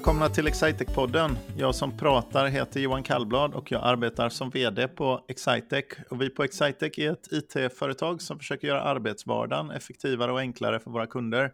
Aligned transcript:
Välkomna 0.00 0.28
till 0.28 0.48
Excitec-podden. 0.48 1.36
Jag 1.56 1.74
som 1.74 1.96
pratar 1.96 2.46
heter 2.46 2.80
Johan 2.80 3.02
Kallblad 3.02 3.54
och 3.54 3.72
jag 3.72 3.80
arbetar 3.84 4.28
som 4.28 4.50
vd 4.50 4.88
på 4.88 5.24
Excitec. 5.28 5.84
Och 6.10 6.22
vi 6.22 6.30
på 6.30 6.44
Excitec 6.44 6.98
är 6.98 7.12
ett 7.12 7.32
it-företag 7.32 8.22
som 8.22 8.38
försöker 8.38 8.68
göra 8.68 8.82
arbetsvardagen 8.82 9.70
effektivare 9.70 10.32
och 10.32 10.38
enklare 10.38 10.80
för 10.80 10.90
våra 10.90 11.06
kunder 11.06 11.52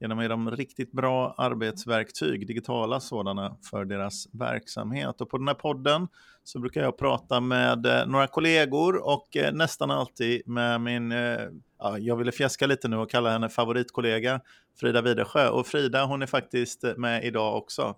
genom 0.00 0.18
att 0.18 0.24
ge 0.24 0.28
dem 0.28 0.50
riktigt 0.50 0.92
bra 0.92 1.34
arbetsverktyg, 1.38 2.46
digitala 2.46 3.00
sådana, 3.00 3.56
för 3.70 3.84
deras 3.84 4.28
verksamhet. 4.32 5.20
Och 5.20 5.30
på 5.30 5.38
den 5.38 5.48
här 5.48 5.54
podden 5.54 6.08
så 6.44 6.58
brukar 6.58 6.82
jag 6.82 6.98
prata 6.98 7.40
med 7.40 7.86
eh, 7.86 8.06
några 8.06 8.26
kollegor 8.26 9.08
och 9.08 9.36
eh, 9.36 9.52
nästan 9.52 9.90
alltid 9.90 10.48
med 10.48 10.80
min, 10.80 11.12
eh, 11.12 11.38
ja, 11.84 11.98
jag 11.98 12.16
ville 12.16 12.32
fjäska 12.32 12.66
lite 12.66 12.88
nu 12.88 12.96
och 12.96 13.10
kalla 13.10 13.30
henne 13.30 13.48
favoritkollega, 13.48 14.40
Frida 14.80 15.02
Widersjö. 15.02 15.48
Och 15.48 15.66
Frida, 15.66 16.04
hon 16.04 16.22
är 16.22 16.26
faktiskt 16.26 16.84
med 16.96 17.24
idag 17.24 17.56
också. 17.56 17.96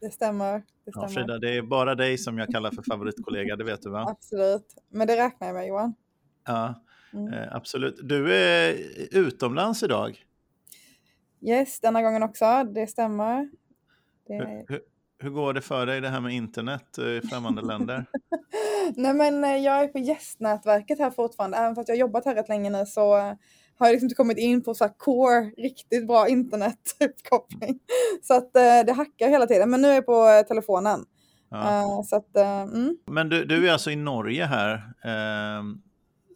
Det 0.00 0.10
stämmer. 0.10 0.62
Det 0.84 0.90
stämmer. 0.90 1.06
Ja, 1.06 1.08
Frida, 1.08 1.38
det 1.38 1.56
är 1.56 1.62
bara 1.62 1.94
dig 1.94 2.18
som 2.18 2.38
jag 2.38 2.48
kallar 2.48 2.70
för 2.70 2.82
favoritkollega, 2.82 3.56
det 3.56 3.64
vet 3.64 3.82
du 3.82 3.90
va? 3.90 4.06
Absolut, 4.08 4.76
men 4.90 5.06
det 5.06 5.16
räknar 5.16 5.46
jag 5.46 5.54
med 5.54 5.66
Johan. 5.66 5.94
Ja, 6.46 6.82
mm. 7.12 7.32
eh, 7.32 7.56
absolut. 7.56 8.00
Du 8.02 8.34
är 8.34 8.76
utomlands 9.10 9.82
idag. 9.82 10.24
Yes, 11.40 11.80
denna 11.80 12.02
gången 12.02 12.22
också, 12.22 12.64
det 12.64 12.86
stämmer. 12.86 13.50
Det... 14.26 14.34
Hur, 14.34 14.64
hur, 14.68 14.80
hur, 15.18 15.30
går 15.30 15.52
det 15.52 15.60
för 15.60 15.86
dig 15.86 16.00
det 16.00 16.08
här 16.08 16.20
med 16.20 16.34
internet 16.34 16.98
i 16.98 17.20
främmande 17.28 17.62
länder? 17.62 18.04
Nej 18.96 19.14
men 19.14 19.44
eh, 19.44 19.56
jag 19.56 19.80
är 19.80 19.88
på 19.88 19.98
gästnätverket 19.98 20.98
här 20.98 21.10
fortfarande, 21.10 21.56
även 21.56 21.74
fast 21.74 21.88
jag 21.88 21.96
har 21.96 22.00
jobbat 22.00 22.24
här 22.24 22.34
rätt 22.34 22.48
länge 22.48 22.70
nu 22.70 22.86
så 22.86 23.14
har 23.78 23.86
jag 23.86 23.92
liksom 23.92 24.06
inte 24.06 24.14
kommit 24.14 24.38
in 24.38 24.62
på 24.62 24.74
så 24.74 24.88
core, 24.88 25.50
riktigt 25.56 26.06
bra 26.06 26.28
internetuppkoppling. 26.28 27.78
Så 28.22 28.34
att 28.34 28.56
eh, 28.56 28.86
det 28.86 28.92
hackar 28.92 29.28
hela 29.28 29.46
tiden, 29.46 29.70
men 29.70 29.82
nu 29.82 29.88
är 29.88 29.94
jag 29.94 30.06
på 30.06 30.28
eh, 30.28 30.46
telefonen. 30.46 31.04
Ja. 31.50 32.02
Så 32.06 32.16
att, 32.16 32.36
mm. 32.36 32.96
Men 33.06 33.28
du, 33.28 33.44
du 33.44 33.68
är 33.68 33.72
alltså 33.72 33.90
i 33.90 33.96
Norge 33.96 34.44
här. 34.44 34.82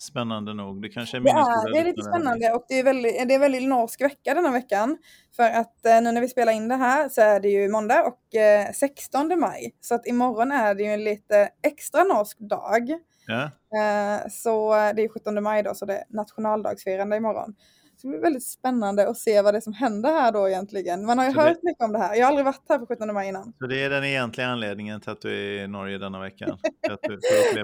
Spännande 0.01 0.55
nog. 0.55 0.83
Det 0.83 0.89
kanske 0.89 1.17
är 1.17 1.21
det 1.21 1.31
är, 1.31 1.73
det 1.73 1.79
är 1.79 1.85
lite 1.85 2.03
spännande 2.03 2.53
och 2.53 2.65
det 2.69 2.79
är, 2.79 2.85
väldigt, 2.85 3.29
det 3.29 3.35
är 3.35 3.39
väldigt 3.39 3.69
norsk 3.69 4.01
vecka 4.01 4.35
denna 4.35 4.51
veckan. 4.51 4.99
För 5.37 5.51
att 5.51 5.87
eh, 5.87 6.01
nu 6.03 6.13
när 6.13 6.21
vi 6.21 6.29
spelar 6.29 6.53
in 6.53 6.69
det 6.69 6.75
här 6.75 7.09
så 7.09 7.21
är 7.21 7.41
det 7.41 7.49
ju 7.49 7.69
måndag 7.69 8.03
och 8.03 8.35
eh, 8.35 8.73
16 8.73 9.41
maj. 9.41 9.75
Så 9.81 9.95
att 9.95 10.07
imorgon 10.07 10.53
är 10.53 10.75
det 10.75 10.83
ju 10.83 10.89
en 10.89 11.05
lite 11.05 11.49
extra 11.63 12.05
norsk 12.05 12.39
dag. 12.39 12.99
Ja. 13.27 13.43
Eh, 13.79 14.29
så 14.31 14.71
det 14.71 15.03
är 15.03 15.09
17 15.09 15.43
maj 15.43 15.63
då, 15.63 15.75
så 15.75 15.87
det 15.87 15.95
är 15.95 16.05
nationaldagsfirande 16.09 17.17
imorgon. 17.17 17.55
Det 18.03 18.09
blir 18.09 18.19
väldigt 18.19 18.47
spännande 18.47 19.09
att 19.09 19.19
se 19.19 19.43
vad 19.43 19.55
det 19.55 19.59
är 19.59 19.61
som 19.61 19.73
händer 19.73 20.13
här 20.13 20.33
då 20.33 20.49
egentligen. 20.49 21.07
Man 21.07 21.19
har 21.19 21.27
ju 21.27 21.33
så 21.33 21.41
hört 21.41 21.59
det... 21.63 21.67
mycket 21.67 21.85
om 21.85 21.93
det 21.93 21.99
här. 21.99 22.15
Jag 22.15 22.25
har 22.25 22.29
aldrig 22.29 22.45
varit 22.45 22.65
här 22.69 22.79
på 22.79 22.87
17 22.87 23.15
maj 23.15 23.29
innan. 23.29 23.53
Så 23.59 23.67
det 23.67 23.85
är 23.85 23.91
den 23.91 24.05
egentliga 24.05 24.47
anledningen 24.47 25.01
till 25.01 25.11
att 25.11 25.21
du 25.21 25.31
är 25.31 25.65
i 25.65 25.69
Norge 25.69 25.99
denna 25.99 26.21
veckan? 26.21 26.59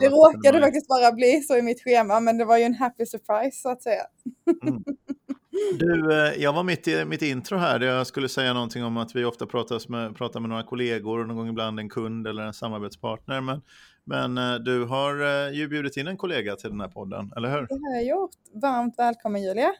det 0.01 0.09
råkade 0.09 0.61
faktiskt 0.61 0.89
bara 0.89 1.13
bli 1.13 1.41
så 1.41 1.57
i 1.57 1.63
mitt 1.63 1.83
schema, 1.83 2.21
men 2.21 2.39
det 2.39 2.45
var 2.45 2.57
ju 2.57 2.65
en 2.65 2.75
happy 2.75 3.07
surprise 3.07 3.63
så 3.63 3.69
att 3.69 3.83
säga. 3.83 4.03
Mm. 4.63 4.85
Du, 5.79 6.13
eh, 6.13 6.43
jag 6.43 6.53
var 6.53 6.63
mitt 6.63 6.89
i 6.89 7.05
mitt 7.05 7.23
intro 7.23 7.59
här 7.59 7.79
där 7.79 7.87
jag 7.87 8.07
skulle 8.07 8.29
säga 8.29 8.53
någonting 8.53 8.85
om 8.85 8.97
att 8.97 9.17
vi 9.17 9.25
ofta 9.25 9.47
pratar 9.47 9.91
med, 9.91 10.17
pratar 10.17 10.41
med 10.41 10.49
några 10.49 10.63
kollegor 10.63 11.21
och 11.21 11.29
någon 11.29 11.37
gång 11.37 11.49
ibland 11.49 11.79
en 11.79 11.89
kund 11.89 12.27
eller 12.27 12.43
en 12.43 12.55
samarbetspartner. 12.55 13.41
Men, 13.41 13.63
men 14.05 14.39
eh, 14.39 14.55
du 14.55 14.85
har 14.85 15.47
eh, 15.47 15.55
ju 15.55 15.69
bjudit 15.69 15.97
in 15.97 16.07
en 16.07 16.17
kollega 16.17 16.57
till 16.57 16.71
den 16.71 16.81
här 16.81 16.89
podden, 16.89 17.33
eller 17.37 17.51
hur? 17.51 17.67
Det 17.67 17.75
har 17.75 17.95
jag 17.95 18.05
gjort. 18.05 18.31
Varmt 18.55 18.95
välkommen 18.99 19.43
Julia. 19.43 19.73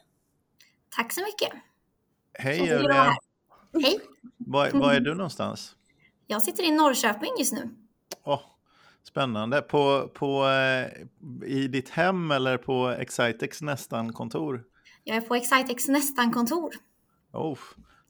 Tack 0.95 1.13
så 1.13 1.21
mycket. 1.21 1.49
Hej 2.33 2.57
Julia. 2.57 3.15
Hej. 3.81 3.99
Var, 4.37 4.71
var, 4.71 4.93
är 4.93 4.99
du 4.99 5.15
någonstans? 5.15 5.75
Jag 6.27 6.41
sitter 6.41 6.63
i 6.63 6.71
Norrköping 6.71 7.31
just 7.39 7.53
nu. 7.53 7.69
Oh, 8.23 8.41
spännande. 9.03 9.61
På, 9.61 10.11
på, 10.13 10.47
eh, 10.47 10.87
I 11.49 11.67
ditt 11.67 11.89
hem 11.89 12.31
eller 12.31 12.57
på 12.57 12.89
Excitex 12.89 13.61
nästan-kontor? 13.61 14.63
Jag 15.03 15.17
är 15.17 15.21
på 15.21 15.35
Excitex 15.35 15.87
nästan-kontor. 15.87 16.73
Oh, 17.31 17.59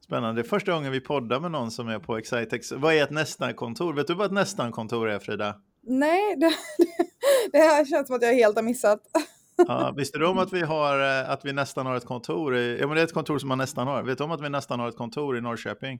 spännande. 0.05 0.41
Det 0.41 0.45
är 0.45 0.49
första 0.49 0.71
gången 0.71 0.91
vi 0.91 0.99
poddar 1.01 1.39
med 1.39 1.51
någon 1.51 1.71
som 1.71 1.87
är 1.87 1.99
på 1.99 2.17
Excitex. 2.17 2.71
Vad 2.71 2.93
är 2.93 3.03
ett 3.03 3.11
nästan-kontor? 3.11 3.93
Vet 3.93 4.07
du 4.07 4.13
vad 4.13 4.25
ett 4.25 4.31
nästan-kontor 4.31 5.09
är 5.09 5.19
Frida? 5.19 5.55
Nej, 5.81 6.35
det, 6.35 6.53
det 7.51 7.57
här 7.57 7.85
känns 7.85 8.07
som 8.07 8.15
att 8.15 8.21
jag 8.21 8.33
helt 8.33 8.55
har 8.55 8.63
missat. 8.63 8.99
Ja, 9.57 9.93
visste 9.97 10.19
du 10.19 10.27
om 10.27 10.37
att 10.37 10.53
vi, 10.53 10.61
har, 10.61 10.99
eh, 10.99 11.29
att 11.29 11.45
vi 11.45 11.53
nästan 11.53 11.85
har 11.85 11.95
ett 11.95 12.05
kontor? 12.05 12.55
I, 12.55 12.77
ja, 12.79 12.87
men 12.87 12.95
det 12.95 13.01
är 13.01 13.05
ett 13.05 13.13
kontor 13.13 13.39
som 13.39 13.49
man 13.49 13.57
nästan 13.57 13.87
har. 13.87 14.03
Vet 14.03 14.17
du 14.17 14.23
om 14.23 14.31
att 14.31 14.41
vi 14.41 14.49
nästan 14.49 14.79
har 14.79 14.89
ett 14.89 14.97
kontor 14.97 15.37
i 15.37 15.41
Norrköping? 15.41 15.99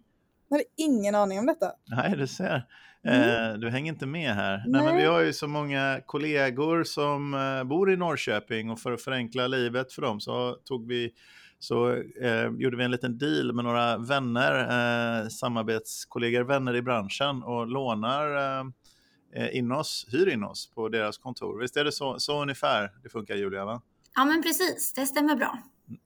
Jag 0.49 0.57
hade 0.57 0.65
ingen 0.77 1.15
aning 1.15 1.39
om 1.39 1.45
detta. 1.45 1.71
Nej, 1.85 2.17
du 2.17 2.27
ser. 2.27 2.65
Mm. 3.07 3.51
Eh, 3.51 3.59
du 3.59 3.69
hänger 3.69 3.91
inte 3.91 4.05
med 4.05 4.35
här. 4.35 4.57
Nej. 4.57 4.65
Nej. 4.67 4.83
men 4.83 4.95
vi 4.95 5.05
har 5.05 5.21
ju 5.21 5.33
så 5.33 5.47
många 5.47 6.01
kollegor 6.05 6.83
som 6.83 7.33
eh, 7.33 7.63
bor 7.63 7.91
i 7.91 7.97
Norrköping 7.97 8.69
och 8.69 8.79
för 8.79 8.91
att 8.91 9.01
förenkla 9.01 9.47
livet 9.47 9.93
för 9.93 10.01
dem 10.01 10.19
så 10.19 10.57
tog 10.65 10.87
vi 10.87 11.11
så 11.59 11.91
eh, 12.21 12.51
gjorde 12.57 12.77
vi 12.77 12.83
en 12.83 12.91
liten 12.91 13.17
deal 13.17 13.53
med 13.53 13.65
några 13.65 13.97
vänner, 13.97 14.59
eh, 14.59 15.27
samarbetskollegor, 15.27 16.43
vänner 16.43 16.75
i 16.75 16.81
branschen 16.81 17.43
och 17.43 17.67
lånar 17.67 18.27
in 19.51 19.71
oss, 19.71 20.07
hyr 20.11 20.27
in 20.27 20.43
oss 20.43 20.69
på 20.75 20.89
deras 20.89 21.17
kontor. 21.17 21.59
Visst 21.59 21.77
är 21.77 21.83
det 21.83 21.91
så, 21.91 22.19
så 22.19 22.41
ungefär 22.41 22.91
det 23.03 23.09
funkar 23.09 23.35
Julia? 23.35 23.65
Va? 23.65 23.81
Ja 24.15 24.25
men 24.25 24.43
precis, 24.43 24.93
det 24.93 25.05
stämmer 25.05 25.35
bra. 25.35 25.57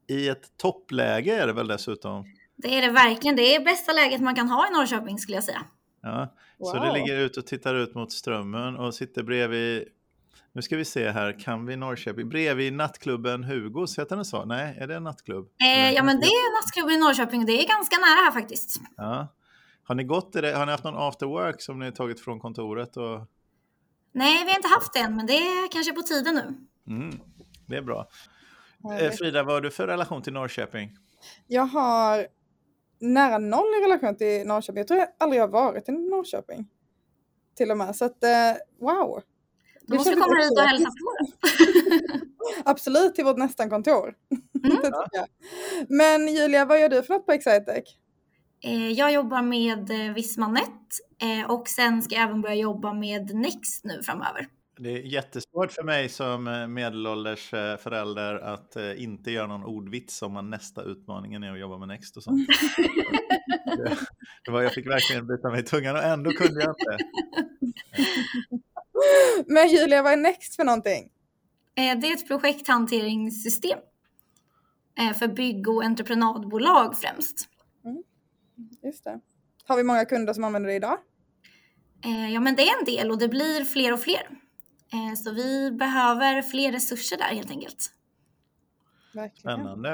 I 0.06 0.28
ett 0.28 0.56
toppläge 0.56 1.42
är 1.42 1.46
det 1.46 1.52
väl 1.52 1.68
dessutom? 1.68 2.24
Det 2.56 2.78
är 2.78 2.82
det 2.82 2.90
verkligen. 2.90 3.36
Det 3.36 3.54
är 3.54 3.64
bästa 3.64 3.92
läget 3.92 4.20
man 4.20 4.34
kan 4.34 4.48
ha 4.48 4.68
i 4.68 4.70
Norrköping 4.70 5.18
skulle 5.18 5.36
jag 5.36 5.44
säga. 5.44 5.64
Ja, 6.02 6.34
wow. 6.58 6.66
så 6.66 6.78
det 6.78 6.92
ligger 6.92 7.16
ut 7.16 7.36
och 7.36 7.46
tittar 7.46 7.74
ut 7.74 7.94
mot 7.94 8.12
Strömmen 8.12 8.76
och 8.76 8.94
sitter 8.94 9.22
bredvid 9.22 9.88
nu 10.52 10.62
ska 10.62 10.76
vi 10.76 10.84
se 10.84 11.10
här, 11.10 11.40
kan 11.40 11.66
vi 11.66 11.76
Norrköping? 11.76 12.28
Bredvid 12.28 12.72
nattklubben 12.72 13.44
Hugos, 13.44 13.98
heter 13.98 14.16
den 14.16 14.24
så? 14.24 14.44
Nej, 14.44 14.76
är 14.80 14.86
det 14.86 14.94
en 14.94 15.04
nattklubb? 15.04 15.48
Eh, 15.62 15.92
ja, 15.92 16.02
men 16.02 16.20
det 16.20 16.26
är 16.26 16.62
nattklubben 16.62 16.94
i 16.94 16.98
Norrköping. 16.98 17.46
Det 17.46 17.52
är 17.52 17.68
ganska 17.68 17.96
nära 17.96 18.24
här 18.24 18.32
faktiskt. 18.32 18.80
Ja, 18.96 19.34
har 19.88 19.94
ni 19.94 20.04
gått 20.04 20.32
det? 20.32 20.52
Har 20.52 20.66
ni 20.66 20.72
haft 20.72 20.84
någon 20.84 20.96
after 20.96 21.26
work 21.26 21.62
som 21.62 21.78
ni 21.78 21.92
tagit 21.92 22.20
från 22.20 22.40
kontoret? 22.40 22.96
Och... 22.96 23.20
Nej, 24.12 24.44
vi 24.44 24.50
har 24.50 24.56
inte 24.56 24.68
haft 24.68 24.92
det 24.92 24.98
än, 24.98 25.16
men 25.16 25.26
det 25.26 25.32
är 25.32 25.72
kanske 25.72 25.92
på 25.92 26.02
tiden 26.02 26.34
nu. 26.34 26.54
Mm, 26.94 27.20
det 27.66 27.76
är 27.76 27.82
bra. 27.82 28.08
Eh, 29.00 29.10
Frida, 29.10 29.42
vad 29.42 29.54
har 29.54 29.60
du 29.60 29.70
för 29.70 29.86
relation 29.86 30.22
till 30.22 30.32
Norrköping? 30.32 30.96
Jag 31.46 31.62
har 31.62 32.26
nära 32.98 33.38
noll 33.38 33.66
i 33.80 33.84
relation 33.84 34.16
till 34.16 34.46
Norrköping. 34.46 34.78
Jag 34.78 34.88
tror 34.88 35.00
jag 35.00 35.08
aldrig 35.18 35.40
har 35.40 35.48
varit 35.48 35.88
i 35.88 35.92
Norrköping. 35.92 36.68
Till 37.56 37.70
och 37.70 37.76
med, 37.76 37.96
så 37.96 38.04
att 38.04 38.24
eh, 38.24 38.30
wow. 38.80 39.22
Du 39.82 39.96
måste 39.96 40.12
komma 40.12 40.42
hit 40.42 40.58
och 40.58 40.64
hälsa 40.64 40.88
på 40.88 41.26
Absolut, 42.70 43.14
till 43.14 43.24
vårt 43.24 43.38
nästan-kontor. 43.38 44.14
Mm. 44.64 44.92
Men 45.88 46.28
Julia, 46.28 46.64
vad 46.64 46.80
gör 46.80 46.88
du 46.88 47.02
för 47.02 47.14
något 47.14 47.26
på 47.26 47.32
Excitec? 47.32 47.98
Eh, 48.64 48.90
jag 48.90 49.12
jobbar 49.12 49.42
med 49.42 49.90
eh, 49.90 50.14
Vismanet 50.14 50.70
eh, 51.22 51.50
och 51.50 51.68
sen 51.68 52.02
ska 52.02 52.14
jag 52.14 52.24
även 52.24 52.40
börja 52.40 52.54
jobba 52.54 52.92
med 52.92 53.34
Next 53.34 53.84
nu 53.84 54.02
framöver. 54.02 54.46
Det 54.78 54.88
är 54.88 54.98
jättesvårt 54.98 55.72
för 55.72 55.82
mig 55.82 56.08
som 56.08 56.44
medelålders 56.74 57.50
förälder 57.50 58.34
att 58.34 58.76
inte 58.96 59.30
göra 59.30 59.46
någon 59.46 59.64
ordvits 59.64 60.22
om 60.22 60.36
att 60.36 60.44
nästa 60.44 60.82
utmaningen 60.82 61.42
är 61.42 61.52
att 61.52 61.60
jobba 61.60 61.78
med 61.78 61.88
Next 61.88 62.16
och 62.16 62.22
sånt. 62.22 62.48
det 64.44 64.50
var, 64.50 64.62
jag 64.62 64.74
fick 64.74 64.86
verkligen 64.86 65.26
bita 65.26 65.50
mig 65.50 65.60
i 65.60 65.62
tungan 65.62 65.96
och 65.96 66.02
ändå 66.02 66.30
kunde 66.30 66.60
jag 66.60 66.70
inte. 66.70 67.04
Men 69.52 69.68
Julia, 69.68 70.02
vad 70.02 70.12
är 70.12 70.16
Next 70.16 70.56
för 70.56 70.64
någonting? 70.64 71.10
Det 71.74 71.82
är 71.82 72.14
ett 72.14 72.28
projekthanteringssystem 72.28 73.78
för 75.18 75.28
bygg 75.28 75.68
och 75.68 75.84
entreprenadbolag 75.84 76.96
främst. 76.96 77.48
Just 78.88 79.04
det. 79.04 79.20
Har 79.64 79.76
vi 79.76 79.82
många 79.82 80.04
kunder 80.04 80.32
som 80.32 80.44
använder 80.44 80.68
det 80.68 80.76
idag? 80.76 80.98
Eh, 82.04 82.32
ja, 82.32 82.40
men 82.40 82.56
det 82.56 82.62
är 82.62 82.78
en 82.78 82.84
del 82.84 83.10
och 83.10 83.18
det 83.18 83.28
blir 83.28 83.64
fler 83.64 83.92
och 83.92 84.00
fler. 84.00 84.28
Eh, 84.92 85.14
så 85.16 85.32
vi 85.32 85.70
behöver 85.70 86.42
fler 86.42 86.72
resurser 86.72 87.16
där 87.16 87.24
helt 87.24 87.50
enkelt. 87.50 87.92
Verkligen. 89.14 89.56
Spännande. 89.58 89.92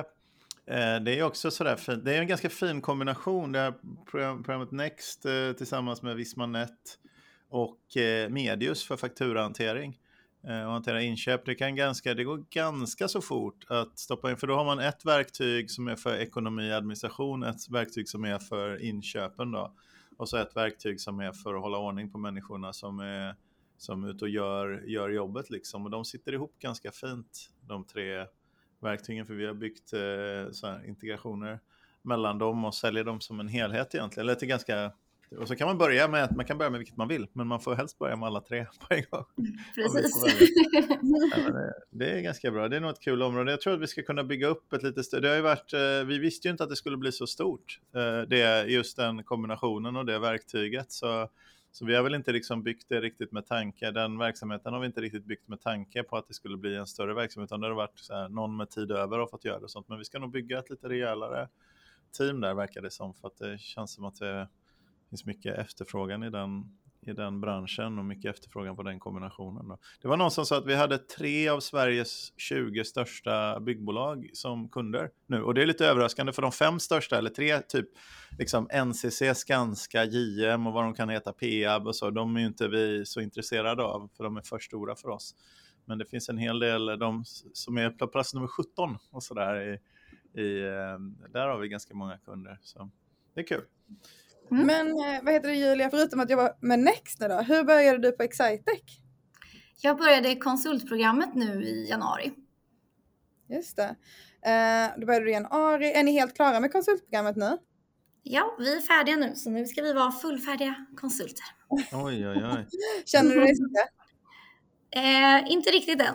Eh, 0.66 1.00
det 1.04 1.18
är 1.18 1.22
också 1.22 1.50
sådär 1.50 1.76
fint. 1.76 2.04
Det 2.04 2.14
är 2.14 2.20
en 2.20 2.26
ganska 2.26 2.50
fin 2.50 2.80
kombination. 2.80 3.52
Det 3.52 3.58
här 3.58 3.74
programmet 4.10 4.70
Next 4.70 5.26
eh, 5.26 5.52
tillsammans 5.52 6.02
med 6.02 6.16
Vismanet 6.16 6.98
och 7.48 7.96
eh, 7.96 8.28
Medius 8.28 8.84
för 8.84 8.96
fakturahantering. 8.96 9.98
Eh, 10.48 10.64
och 10.64 10.72
hantera 10.72 11.02
inköp. 11.02 11.44
Det, 11.44 11.54
kan 11.54 11.76
ganska, 11.76 12.14
det 12.14 12.24
går 12.24 12.44
ganska 12.50 13.08
så 13.08 13.20
fort 13.20 13.64
att 13.68 13.98
stoppa 13.98 14.30
in, 14.30 14.36
för 14.36 14.46
då 14.46 14.54
har 14.54 14.64
man 14.64 14.78
ett 14.78 15.04
verktyg 15.04 15.70
som 15.70 15.88
är 15.88 15.96
för 15.96 16.16
ekonomi 16.16 16.72
och 16.72 16.76
administration, 16.76 17.42
ett 17.42 17.68
verktyg 17.70 18.08
som 18.08 18.24
är 18.24 18.38
för 18.38 18.82
inköpen 18.82 19.52
då, 19.52 19.74
och 20.16 20.28
så 20.28 20.36
ett 20.36 20.56
verktyg 20.56 21.00
som 21.00 21.20
är 21.20 21.32
för 21.32 21.54
att 21.54 21.62
hålla 21.62 21.78
ordning 21.78 22.10
på 22.10 22.18
människorna 22.18 22.72
som 22.72 23.00
är, 23.00 23.34
som 23.76 24.04
är 24.04 24.10
ute 24.10 24.24
och 24.24 24.30
gör, 24.30 24.82
gör 24.86 25.10
jobbet 25.10 25.50
liksom. 25.50 25.84
Och 25.84 25.90
de 25.90 26.04
sitter 26.04 26.32
ihop 26.32 26.58
ganska 26.58 26.92
fint, 26.92 27.50
de 27.60 27.84
tre 27.84 28.26
verktygen, 28.80 29.26
för 29.26 29.34
vi 29.34 29.46
har 29.46 29.54
byggt 29.54 29.92
eh, 29.92 30.52
så 30.52 30.80
integrationer 30.86 31.60
mellan 32.02 32.38
dem 32.38 32.64
och 32.64 32.74
säljer 32.74 33.04
dem 33.04 33.20
som 33.20 33.40
en 33.40 33.48
helhet 33.48 33.94
egentligen, 33.94 34.28
eller 34.28 34.34
till 34.34 34.48
ganska 34.48 34.92
och 35.38 35.48
så 35.48 35.56
kan 35.56 35.66
man 35.66 35.78
börja 35.78 36.08
med, 36.08 36.36
man 36.36 36.44
kan 36.44 36.58
börja 36.58 36.70
med 36.70 36.78
vilket 36.78 36.96
man 36.96 37.08
vill, 37.08 37.26
men 37.32 37.46
man 37.46 37.60
får 37.60 37.74
helst 37.74 37.98
börja 37.98 38.16
med 38.16 38.26
alla 38.26 38.40
tre 38.40 38.66
på 38.80 38.94
en 38.94 39.02
gång. 39.10 39.24
Precis. 39.74 40.22
ja, 41.36 41.72
det, 41.90 42.10
är 42.10 42.20
ganska 42.20 42.50
bra, 42.50 42.68
det 42.68 42.76
är 42.76 42.80
nog 42.80 42.90
ett 42.90 43.00
kul 43.00 43.22
område. 43.22 43.50
Jag 43.50 43.60
tror 43.60 43.74
att 43.74 43.80
vi 43.80 43.86
ska 43.86 44.02
kunna 44.02 44.24
bygga 44.24 44.46
upp 44.46 44.72
ett 44.72 44.82
lite 44.82 45.04
större, 45.04 45.20
det 45.20 45.28
har 45.28 45.36
ju 45.36 45.42
varit, 45.42 45.72
eh, 45.72 46.06
vi 46.06 46.18
visste 46.18 46.48
ju 46.48 46.52
inte 46.52 46.64
att 46.64 46.70
det 46.70 46.76
skulle 46.76 46.96
bli 46.96 47.12
så 47.12 47.26
stort, 47.26 47.80
eh, 47.96 48.20
det, 48.28 48.64
just 48.64 48.96
den 48.96 49.24
kombinationen 49.24 49.96
och 49.96 50.06
det 50.06 50.18
verktyget. 50.18 50.92
Så, 50.92 51.28
så 51.72 51.84
vi 51.84 51.94
har 51.94 52.02
väl 52.02 52.14
inte 52.14 52.32
liksom 52.32 52.62
byggt 52.62 52.88
det 52.88 53.00
riktigt 53.00 53.32
med 53.32 53.46
tanke, 53.46 53.90
den 53.90 54.18
verksamheten 54.18 54.72
har 54.72 54.80
vi 54.80 54.86
inte 54.86 55.00
riktigt 55.00 55.24
byggt 55.24 55.48
med 55.48 55.60
tanke 55.60 56.02
på 56.02 56.16
att 56.16 56.28
det 56.28 56.34
skulle 56.34 56.56
bli 56.56 56.76
en 56.76 56.86
större 56.86 57.14
verksamhet, 57.14 57.48
utan 57.48 57.60
det 57.60 57.66
har 57.66 57.74
varit 57.74 58.08
här, 58.10 58.28
någon 58.28 58.56
med 58.56 58.70
tid 58.70 58.90
över 58.90 59.18
och 59.18 59.30
fått 59.30 59.44
göra 59.44 59.58
det 59.58 59.64
och 59.64 59.70
sånt. 59.70 59.88
Men 59.88 59.98
vi 59.98 60.04
ska 60.04 60.18
nog 60.18 60.30
bygga 60.30 60.58
ett 60.58 60.70
lite 60.70 60.88
rejälare 60.88 61.48
team 62.18 62.40
där 62.40 62.54
verkar 62.54 62.82
det 62.82 62.90
som, 62.90 63.14
för 63.14 63.28
att 63.28 63.38
det 63.38 63.58
känns 63.58 63.92
som 63.92 64.04
att 64.04 64.18
det 64.18 64.48
finns 65.14 65.26
mycket 65.26 65.58
efterfrågan 65.58 66.22
i 66.22 66.30
den, 66.30 66.64
i 67.00 67.12
den 67.12 67.40
branschen 67.40 67.98
och 67.98 68.04
mycket 68.04 68.34
efterfrågan 68.34 68.76
på 68.76 68.82
den 68.82 69.00
kombinationen. 69.00 69.68
Då. 69.68 69.78
Det 70.02 70.08
var 70.08 70.16
någon 70.16 70.30
som 70.30 70.46
sa 70.46 70.58
att 70.58 70.66
vi 70.66 70.74
hade 70.74 70.98
tre 70.98 71.48
av 71.48 71.60
Sveriges 71.60 72.32
20 72.36 72.84
största 72.84 73.60
byggbolag 73.60 74.30
som 74.32 74.68
kunder 74.68 75.10
nu 75.26 75.42
och 75.42 75.54
det 75.54 75.62
är 75.62 75.66
lite 75.66 75.86
överraskande 75.86 76.32
för 76.32 76.42
de 76.42 76.52
fem 76.52 76.80
största, 76.80 77.18
eller 77.18 77.30
tre, 77.30 77.60
typ 77.60 77.88
liksom 78.38 78.68
NCC, 78.86 79.22
Skanska, 79.34 80.04
JM 80.04 80.66
och 80.66 80.72
vad 80.72 80.84
de 80.84 80.94
kan 80.94 81.08
heta, 81.08 81.32
Peab 81.32 81.86
och 81.86 81.96
så, 81.96 82.10
de 82.10 82.36
är 82.36 82.40
ju 82.40 82.46
inte 82.46 82.68
vi 82.68 83.06
så 83.06 83.20
intresserade 83.20 83.82
av 83.82 84.10
för 84.16 84.24
de 84.24 84.36
är 84.36 84.42
för 84.42 84.58
stora 84.58 84.96
för 84.96 85.08
oss. 85.08 85.34
Men 85.84 85.98
det 85.98 86.06
finns 86.06 86.28
en 86.28 86.38
hel 86.38 86.58
del, 86.58 86.98
de 86.98 87.24
som 87.52 87.78
är 87.78 87.90
på 87.90 88.06
plats 88.06 88.34
nummer 88.34 88.48
17 88.48 88.98
och 89.10 89.22
sådär, 89.22 89.60
i, 89.60 89.72
i, 90.40 90.60
eh, 90.62 90.98
där 91.32 91.48
har 91.48 91.58
vi 91.58 91.68
ganska 91.68 91.94
många 91.94 92.18
kunder. 92.18 92.58
Så 92.62 92.90
det 93.34 93.40
är 93.40 93.46
kul. 93.46 93.64
Mm. 94.50 94.66
Men 94.66 94.86
eh, 94.86 95.22
vad 95.22 95.34
heter 95.34 95.48
det 95.48 95.54
Julia, 95.54 95.90
förutom 95.90 96.20
att 96.20 96.30
jobba 96.30 96.52
med 96.60 96.78
Next 96.78 97.20
nu 97.20 97.28
då, 97.28 97.34
hur 97.34 97.64
började 97.64 97.98
du 97.98 98.12
på 98.12 98.22
Excitec? 98.22 98.80
Jag 99.80 99.98
började 99.98 100.36
konsultprogrammet 100.36 101.34
nu 101.34 101.64
i 101.64 101.88
januari. 101.88 102.32
Just 103.48 103.76
det. 103.76 103.96
Uh, 104.46 105.00
då 105.00 105.06
började 105.06 105.24
du 105.24 105.30
i 105.30 105.34
januari. 105.34 105.92
Är 105.92 106.02
ni 106.02 106.12
helt 106.12 106.36
klara 106.36 106.60
med 106.60 106.72
konsultprogrammet 106.72 107.36
nu? 107.36 107.58
Ja, 108.22 108.56
vi 108.58 108.76
är 108.76 108.80
färdiga 108.80 109.16
nu, 109.16 109.34
så 109.34 109.50
nu 109.50 109.66
ska 109.66 109.82
vi 109.82 109.92
vara 109.92 110.12
fullfärdiga 110.12 110.74
konsulter. 110.96 111.44
Oj, 111.68 112.28
oj, 112.28 112.44
oj. 112.44 112.66
Känner 113.04 113.34
du 113.34 113.40
dig 113.40 113.56
så? 113.56 113.64
Eh, 114.96 115.52
inte 115.52 115.70
riktigt 115.70 116.00
än. 116.00 116.14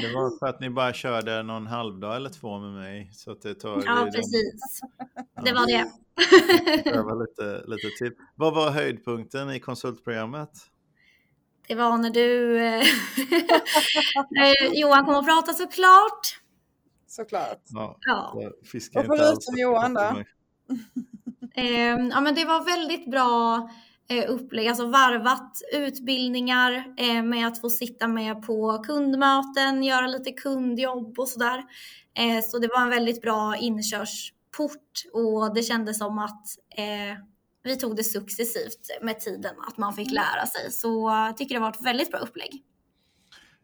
det 0.00 0.14
var 0.14 0.38
för 0.38 0.46
att 0.46 0.60
ni 0.60 0.70
bara 0.70 0.92
körde 0.92 1.42
någon 1.42 1.66
halvdag 1.66 2.16
eller 2.16 2.30
två 2.30 2.58
med 2.58 2.72
mig. 2.72 3.10
Så 3.12 3.32
att 3.32 3.42
det 3.42 3.54
tar 3.54 3.82
ja, 3.86 4.08
precis. 4.14 4.80
De... 5.36 5.44
Det 5.44 5.52
var 5.52 5.66
det. 5.66 5.90
det 6.84 7.02
var 7.02 7.20
lite, 7.20 7.64
lite 7.66 7.88
till. 7.98 8.12
Vad 8.34 8.54
var 8.54 8.70
höjdpunkten 8.70 9.50
i 9.50 9.60
konsultprogrammet? 9.60 10.50
Det 11.68 11.74
var 11.74 11.98
när 11.98 12.10
du, 12.10 12.58
eh, 12.64 12.82
Johan 14.80 15.04
kom 15.04 15.14
och 15.14 15.26
pratade 15.26 15.58
såklart. 15.58 16.40
Såklart. 17.06 17.62
Ja, 17.64 17.98
ja. 18.00 18.32
Och 18.94 19.06
förutom 19.06 19.56
Johan 19.56 19.94
då? 19.94 20.22
eh, 21.54 22.08
ja 22.10 22.20
men 22.20 22.34
det 22.34 22.44
var 22.44 22.64
väldigt 22.64 23.10
bra 23.10 23.68
eh, 24.08 24.30
upplägg, 24.30 24.68
alltså 24.68 24.86
varvat 24.86 25.60
utbildningar 25.72 26.94
eh, 26.96 27.22
med 27.22 27.46
att 27.46 27.60
få 27.60 27.70
sitta 27.70 28.08
med 28.08 28.42
på 28.42 28.82
kundmöten, 28.86 29.82
göra 29.82 30.06
lite 30.06 30.32
kundjobb 30.32 31.18
och 31.18 31.28
sådär. 31.28 31.64
Eh, 32.18 32.42
så 32.44 32.58
det 32.58 32.68
var 32.68 32.82
en 32.82 32.90
väldigt 32.90 33.22
bra 33.22 33.56
inkörsport 33.56 35.04
och 35.12 35.54
det 35.54 35.62
kändes 35.62 35.98
som 35.98 36.18
att 36.18 36.46
eh, 36.76 37.18
vi 37.62 37.76
tog 37.76 37.96
det 37.96 38.04
successivt 38.04 38.90
med 39.02 39.20
tiden, 39.20 39.54
att 39.68 39.78
man 39.78 39.92
fick 39.92 40.12
lära 40.12 40.46
sig. 40.46 40.72
Så 40.72 41.10
jag 41.10 41.36
tycker 41.36 41.54
det 41.54 41.60
var 41.60 41.70
ett 41.70 41.84
väldigt 41.84 42.10
bra 42.10 42.18
upplägg. 42.18 42.62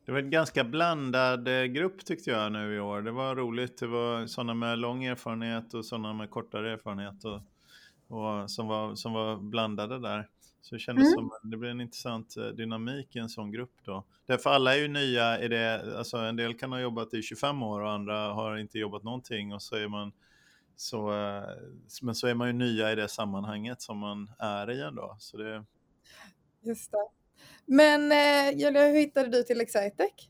Det 0.07 0.13
var 0.13 0.19
en 0.19 0.31
ganska 0.31 0.65
blandad 0.65 1.49
eh, 1.49 1.65
grupp 1.65 2.05
tyckte 2.05 2.31
jag 2.31 2.53
nu 2.53 2.77
i 2.77 2.81
år. 2.81 3.03
Det 3.03 3.11
var 3.11 3.37
roligt. 3.37 3.79
Det 3.79 3.87
var 3.87 4.27
sådana 4.27 4.55
med 4.55 4.79
lång 4.79 5.05
erfarenhet 5.05 5.75
och 5.75 5.85
sådana 5.85 6.13
med 6.13 6.31
kortare 6.31 6.73
erfarenhet. 6.73 7.25
Och 7.25 7.41
och 8.13 8.51
som, 8.51 8.67
var, 8.67 8.95
som 8.95 9.13
var 9.13 9.37
blandade 9.37 9.99
där. 9.99 10.29
Så 10.61 10.75
det 10.75 10.79
kändes 10.79 11.07
mm. 11.07 11.15
som 11.15 11.27
att 11.27 11.51
det 11.51 11.57
blev 11.57 11.71
en 11.71 11.81
intressant 11.81 12.37
eh, 12.37 12.45
dynamik 12.45 13.17
i 13.17 13.19
en 13.19 13.29
sån 13.29 13.53
grupp 13.53 13.75
då. 13.85 14.05
Därför 14.27 14.51
alla 14.51 14.75
är 14.75 14.79
ju 14.79 14.89
nya 14.89 15.41
i 15.41 15.49
det, 15.49 15.99
alltså 15.99 16.17
en 16.17 16.37
del 16.37 16.55
kan 16.55 16.73
ha 16.73 16.81
jobbat 16.81 17.15
i 17.15 17.23
25 17.23 17.63
år 17.63 17.81
och 17.81 17.91
andra 17.91 18.33
har 18.33 18.57
inte 18.57 18.79
jobbat 18.79 19.03
någonting 19.03 19.55
och 19.55 19.63
så 19.63 19.77
är 19.77 19.89
man 19.89 20.13
så, 20.77 21.13
eh, 21.13 21.43
men 22.03 22.15
så 22.15 22.27
är 22.27 22.35
man 22.35 22.47
ju 22.47 22.53
nya 22.53 22.93
i 22.93 22.95
det 22.95 23.09
sammanhanget 23.09 23.83
som 23.83 23.99
man 23.99 24.31
är 24.39 24.71
i 24.71 24.83
ändå. 24.83 25.17
Så 25.19 25.37
det... 25.37 25.65
Just 26.63 26.93
det. 26.93 27.09
Men 27.67 28.13
eh, 28.13 28.59
Julia, 28.59 28.87
hur 28.87 28.95
hittade 28.95 29.29
du 29.29 29.43
till 29.43 29.61
Excitec? 29.61 30.29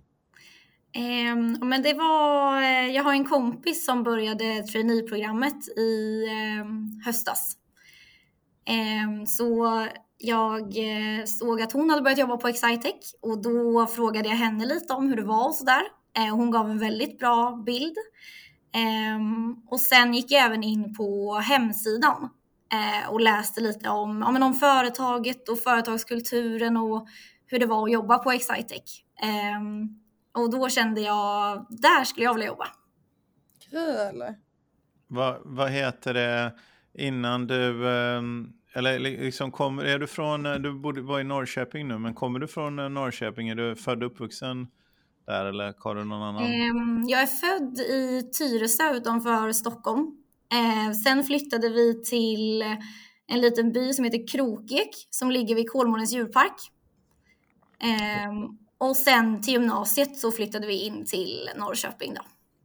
Eh, 0.95 1.37
men 1.61 1.83
det 1.83 1.95
var, 1.95 2.61
jag 2.87 3.03
har 3.03 3.13
en 3.13 3.25
kompis 3.25 3.85
som 3.85 4.03
började 4.03 4.63
traineeprogrammet 4.63 5.69
i 5.79 6.25
eh, 6.25 7.05
höstas. 7.05 7.57
Ehm, 8.65 9.27
så 9.27 9.87
jag 10.19 10.61
eh, 10.63 11.25
såg 11.25 11.63
att 11.63 11.73
hon 11.73 11.91
hade 11.91 12.03
börjat 12.03 12.19
jobba 12.19 12.37
på 12.37 12.49
Excitec 12.49 13.15
och 13.23 13.43
då 13.43 13.87
frågade 13.87 14.29
jag 14.29 14.37
henne 14.37 14.67
lite 14.67 14.93
om 14.93 15.09
hur 15.09 15.17
det 15.17 15.25
var 15.25 15.49
och 15.49 15.55
sådär. 15.55 15.83
Eh, 16.17 16.37
hon 16.37 16.51
gav 16.51 16.71
en 16.71 16.79
väldigt 16.79 17.19
bra 17.19 17.63
bild. 17.67 17.97
Ehm, 18.75 19.57
och 19.67 19.81
sen 19.81 20.15
gick 20.15 20.31
jag 20.31 20.45
även 20.45 20.63
in 20.63 20.95
på 20.95 21.35
hemsidan 21.35 22.29
eh, 22.73 23.11
och 23.11 23.21
läste 23.21 23.61
lite 23.61 23.89
om, 23.89 24.23
ja, 24.27 24.31
men 24.31 24.43
om 24.43 24.55
företaget 24.55 25.49
och 25.49 25.59
företagskulturen 25.59 26.77
och 26.77 27.07
hur 27.47 27.59
det 27.59 27.67
var 27.67 27.85
att 27.85 27.93
jobba 27.93 28.19
på 28.19 28.33
Excitec. 28.33 29.03
Ehm, 29.23 29.89
och 30.35 30.51
då 30.51 30.69
kände 30.69 31.01
jag, 31.01 31.67
där 31.71 32.05
skulle 32.05 32.25
jag 32.25 32.35
vilja 32.35 32.49
jobba. 32.49 32.67
Kul! 33.71 34.25
Vad, 35.07 35.41
vad 35.45 35.71
heter 35.71 36.15
det? 36.15 36.53
Innan 36.95 37.47
du, 37.47 37.89
ehm, 37.89 38.53
eller 38.73 38.99
liksom 38.99 39.53
kommer, 39.53 39.85
är 39.85 39.99
du 39.99 40.07
från, 40.07 40.43
du 40.43 40.73
borde 40.73 41.03
vara 41.03 41.21
i 41.21 41.25
Norrköping 41.25 41.89
nu, 41.89 41.99
men 41.99 42.15
kommer 42.15 42.39
du 42.39 42.47
från 42.47 42.79
eh, 42.79 42.89
Norrköping? 42.89 43.49
Är 43.49 43.55
du 43.55 43.77
född 43.77 44.03
och 44.03 44.11
uppvuxen 44.11 44.67
där 45.27 45.45
eller 45.45 45.75
har 45.79 45.95
du 45.95 46.05
någon 46.05 46.23
annan? 46.23 46.43
Ehm, 46.43 47.05
jag 47.09 47.23
är 47.23 47.27
född 47.27 47.79
i 47.79 48.31
Tyresö 48.39 48.97
utanför 48.97 49.53
Stockholm. 49.53 50.17
Ehm, 50.53 50.95
sen 50.95 51.25
flyttade 51.25 51.69
vi 51.69 52.05
till 52.05 52.63
en 53.27 53.41
liten 53.41 53.73
by 53.73 53.93
som 53.93 54.05
heter 54.05 54.27
Krokek 54.29 54.91
som 55.11 55.31
ligger 55.31 55.55
vid 55.55 55.71
Kolmårdens 55.71 56.13
djurpark. 56.13 56.71
Och 58.79 58.97
sen 58.97 59.43
till 59.43 59.53
gymnasiet 59.53 60.17
så 60.17 60.33
flyttade 60.33 60.67
vi 60.67 60.87
in 60.87 61.05
till 61.05 61.51
Norrköping 61.57 62.15
då. 62.15 62.23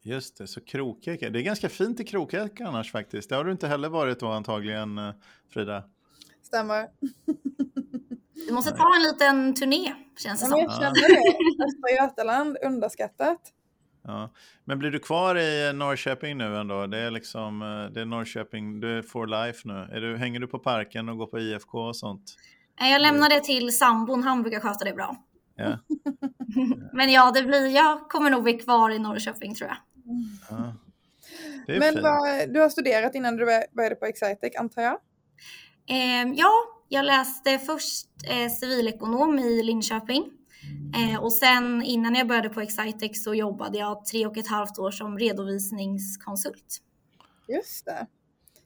Just 0.07 0.37
det, 0.37 0.47
så 0.47 0.61
Krokek. 0.61 1.19
Det 1.19 1.25
är 1.25 1.43
ganska 1.43 1.69
fint 1.69 1.99
i 1.99 2.03
Krokek 2.03 2.61
annars 2.61 2.91
faktiskt. 2.91 3.29
Det 3.29 3.35
har 3.35 3.43
du 3.43 3.51
inte 3.51 3.67
heller 3.67 3.89
varit 3.89 4.19
då 4.19 4.27
antagligen, 4.27 4.97
eh, 4.97 5.13
Frida? 5.53 5.83
Stämmer. 6.43 6.87
Du 8.47 8.53
måste 8.53 8.71
ta 8.71 8.95
en 8.95 9.01
liten 9.01 9.53
turné, 9.53 9.93
känns 10.17 10.41
det 10.41 10.47
som. 10.47 10.59
Jag 10.59 10.73
känner 10.73 10.93
det. 10.93 11.65
Östra 11.65 11.89
Götaland, 12.03 12.57
underskattat. 12.63 13.39
Ja. 14.03 14.33
Men 14.63 14.79
blir 14.79 14.91
du 14.91 14.99
kvar 14.99 15.35
i 15.35 15.73
Norrköping 15.73 16.37
nu 16.37 16.57
ändå? 16.57 16.87
Det 16.87 16.97
är 16.97 17.11
liksom, 17.11 17.61
eh, 17.61 17.93
det 17.93 18.01
är 18.01 18.05
Norrköping, 18.05 18.79
du 18.79 18.97
är 18.97 19.01
for 19.01 19.27
life 19.27 19.67
nu. 19.67 19.73
Är 19.73 20.01
du, 20.01 20.17
hänger 20.17 20.39
du 20.39 20.47
på 20.47 20.59
parken 20.59 21.09
och 21.09 21.17
går 21.17 21.27
på 21.27 21.39
IFK 21.39 21.79
och 21.79 21.95
sånt? 21.95 22.35
Jag 22.79 23.01
lämnar 23.01 23.29
det 23.29 23.39
till 23.39 23.77
sambon, 23.77 24.23
han 24.23 24.41
brukar 24.41 24.59
sköta 24.59 24.85
det 24.85 24.93
bra. 24.93 25.15
Ja. 25.55 25.77
Men 26.93 27.11
ja, 27.11 27.31
det 27.31 27.43
blir, 27.43 27.67
jag 27.67 28.09
kommer 28.09 28.29
nog 28.29 28.43
bli 28.43 28.53
kvar 28.53 28.89
i 28.89 28.99
Norrköping 28.99 29.55
tror 29.55 29.69
jag. 29.69 29.77
Ja. 30.49 30.73
Men 31.67 32.01
vad, 32.01 32.53
du 32.53 32.59
har 32.59 32.69
studerat 32.69 33.15
innan 33.15 33.37
du 33.37 33.45
började 33.71 33.95
på 33.95 34.05
Excitec 34.05 34.55
antar 34.59 34.81
jag? 34.81 34.99
Eh, 35.89 36.33
ja, 36.35 36.51
jag 36.89 37.05
läste 37.05 37.59
först 37.59 38.07
eh, 38.29 38.51
civilekonom 38.51 39.39
i 39.39 39.63
Linköping. 39.63 40.31
Eh, 40.95 41.23
och 41.23 41.33
sen 41.33 41.83
innan 41.83 42.15
jag 42.15 42.27
började 42.27 42.49
på 42.49 42.61
Excitec 42.61 43.23
så 43.23 43.33
jobbade 43.33 43.77
jag 43.77 44.05
tre 44.05 44.25
och 44.25 44.37
ett 44.37 44.47
halvt 44.47 44.79
år 44.79 44.91
som 44.91 45.19
redovisningskonsult. 45.19 46.81
Just 47.47 47.85
det. 47.85 48.07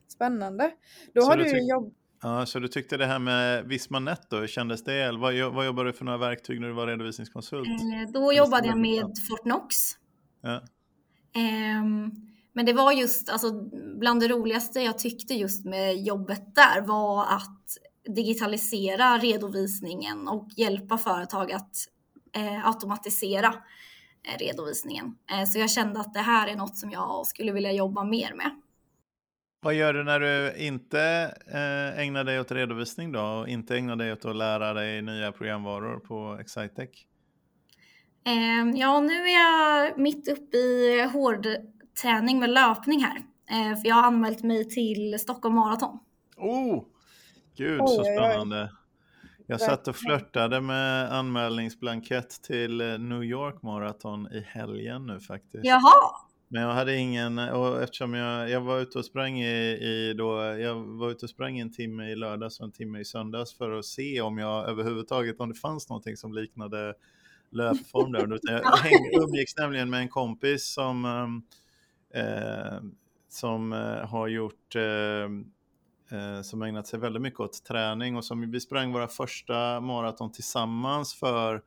Spännande. 0.08 0.70
Då 1.14 1.22
så 1.22 1.30
har 1.30 1.36
du 1.36 1.68
jobbat 1.68 1.92
Ja, 2.22 2.46
så 2.46 2.58
du 2.58 2.68
tyckte 2.68 2.96
det 2.96 3.06
här 3.06 3.18
med 3.18 3.64
Vismanet 3.64 4.20
då, 4.30 4.46
kändes 4.46 4.84
det? 4.84 5.12
Vad, 5.12 5.54
vad 5.54 5.66
jobbade 5.66 5.88
du 5.88 5.92
för 5.92 6.04
några 6.04 6.18
verktyg 6.18 6.60
när 6.60 6.68
du 6.68 6.74
var 6.74 6.86
redovisningskonsult? 6.86 7.68
Eh, 7.68 8.12
då 8.12 8.32
jobbade 8.32 8.66
jag 8.66 8.78
med 8.78 9.04
Fortnox. 9.28 9.76
Ja. 10.40 10.62
Ehm, 11.34 12.10
men 12.52 12.66
det 12.66 12.72
var 12.72 12.92
just, 12.92 13.28
alltså 13.28 13.52
bland 13.98 14.20
det 14.20 14.28
roligaste 14.28 14.80
jag 14.80 14.98
tyckte 14.98 15.34
just 15.34 15.64
med 15.64 15.96
jobbet 15.96 16.54
där 16.54 16.80
var 16.80 17.24
att 17.24 17.78
digitalisera 18.16 19.18
redovisningen 19.18 20.28
och 20.28 20.48
hjälpa 20.56 20.98
företag 20.98 21.52
att 21.52 21.76
eh, 22.36 22.66
automatisera 22.66 23.54
eh, 24.22 24.38
redovisningen. 24.38 25.14
Eh, 25.30 25.44
så 25.44 25.58
jag 25.58 25.70
kände 25.70 26.00
att 26.00 26.14
det 26.14 26.20
här 26.20 26.48
är 26.48 26.56
något 26.56 26.76
som 26.76 26.90
jag 26.90 27.26
skulle 27.26 27.52
vilja 27.52 27.72
jobba 27.72 28.04
mer 28.04 28.34
med. 28.34 28.50
Vad 29.64 29.74
gör 29.74 29.94
du 29.94 30.04
när 30.04 30.20
du 30.20 30.56
inte 30.56 31.34
eh, 31.46 32.00
ägnar 32.00 32.24
dig 32.24 32.40
åt 32.40 32.52
redovisning 32.52 33.12
då 33.12 33.22
och 33.22 33.48
inte 33.48 33.76
ägnar 33.76 33.96
dig 33.96 34.12
åt 34.12 34.24
att 34.24 34.36
lära 34.36 34.72
dig 34.72 35.02
nya 35.02 35.32
programvaror 35.32 35.98
på 35.98 36.38
Excitec? 36.40 36.90
Eh, 38.24 38.80
ja, 38.80 39.00
nu 39.00 39.12
är 39.12 39.34
jag 39.34 39.98
mitt 39.98 40.28
uppe 40.28 40.56
i 40.56 41.08
hårdträning 41.12 42.38
med 42.38 42.50
löpning 42.50 43.04
här. 43.04 43.16
Eh, 43.50 43.80
för 43.80 43.88
jag 43.88 43.94
har 43.94 44.02
anmält 44.02 44.42
mig 44.42 44.68
till 44.68 45.18
Stockholm 45.18 45.54
Marathon. 45.54 45.98
Oh! 46.36 46.84
Gud 47.56 47.80
oj, 47.80 47.88
så 47.88 48.04
spännande. 48.04 48.70
Jag 49.46 49.60
satt 49.60 49.88
och 49.88 49.96
flörtade 49.96 50.60
med 50.60 51.12
anmälningsblankett 51.12 52.42
till 52.42 52.80
eh, 52.80 52.98
New 52.98 53.24
York 53.24 53.62
Marathon 53.62 54.32
i 54.32 54.40
helgen 54.40 55.06
nu 55.06 55.20
faktiskt. 55.20 55.64
Jaha! 55.64 56.16
Men 56.48 56.62
jag 56.62 56.74
hade 56.74 56.96
ingen, 56.96 57.38
och 57.38 57.82
eftersom 57.82 58.14
jag, 58.14 58.50
jag 58.50 58.60
var 58.60 58.80
ute 58.80 58.98
och 58.98 59.04
sprang 59.04 59.40
i, 59.40 59.72
i 59.72 60.14
då, 60.18 60.42
jag 60.42 60.74
var 60.74 61.10
ute 61.10 61.26
och 61.26 61.30
sprang 61.30 61.58
en 61.58 61.72
timme 61.72 62.10
i 62.10 62.16
lördags 62.16 62.60
och 62.60 62.66
en 62.66 62.72
timme 62.72 63.00
i 63.00 63.04
söndags 63.04 63.54
för 63.58 63.70
att 63.70 63.84
se 63.84 64.20
om 64.20 64.38
jag 64.38 64.68
överhuvudtaget, 64.68 65.40
om 65.40 65.48
det 65.48 65.54
fanns 65.54 65.88
någonting 65.88 66.16
som 66.16 66.32
liknade 66.32 66.94
löpform 67.52 68.12
där. 68.12 68.40
Jag, 68.52 68.60
jag 68.64 68.76
hängde, 68.76 69.24
umgicks 69.24 69.56
nämligen 69.56 69.90
med 69.90 70.00
en 70.00 70.08
kompis 70.08 70.72
som, 70.72 71.04
eh, 72.14 72.80
som 73.28 73.72
eh, 73.72 74.08
har 74.08 74.28
gjort 74.28 74.76
eh, 74.76 75.24
eh, 76.18 76.42
som 76.42 76.62
ägnat 76.62 76.86
sig 76.86 76.98
väldigt 76.98 77.22
mycket 77.22 77.40
åt 77.40 77.64
träning 77.64 78.16
och 78.16 78.24
som 78.24 78.50
vi 78.50 78.60
sprang 78.60 78.92
våra 78.92 79.08
första 79.08 79.80
maraton 79.80 80.32
tillsammans 80.32 81.14
för 81.14 81.62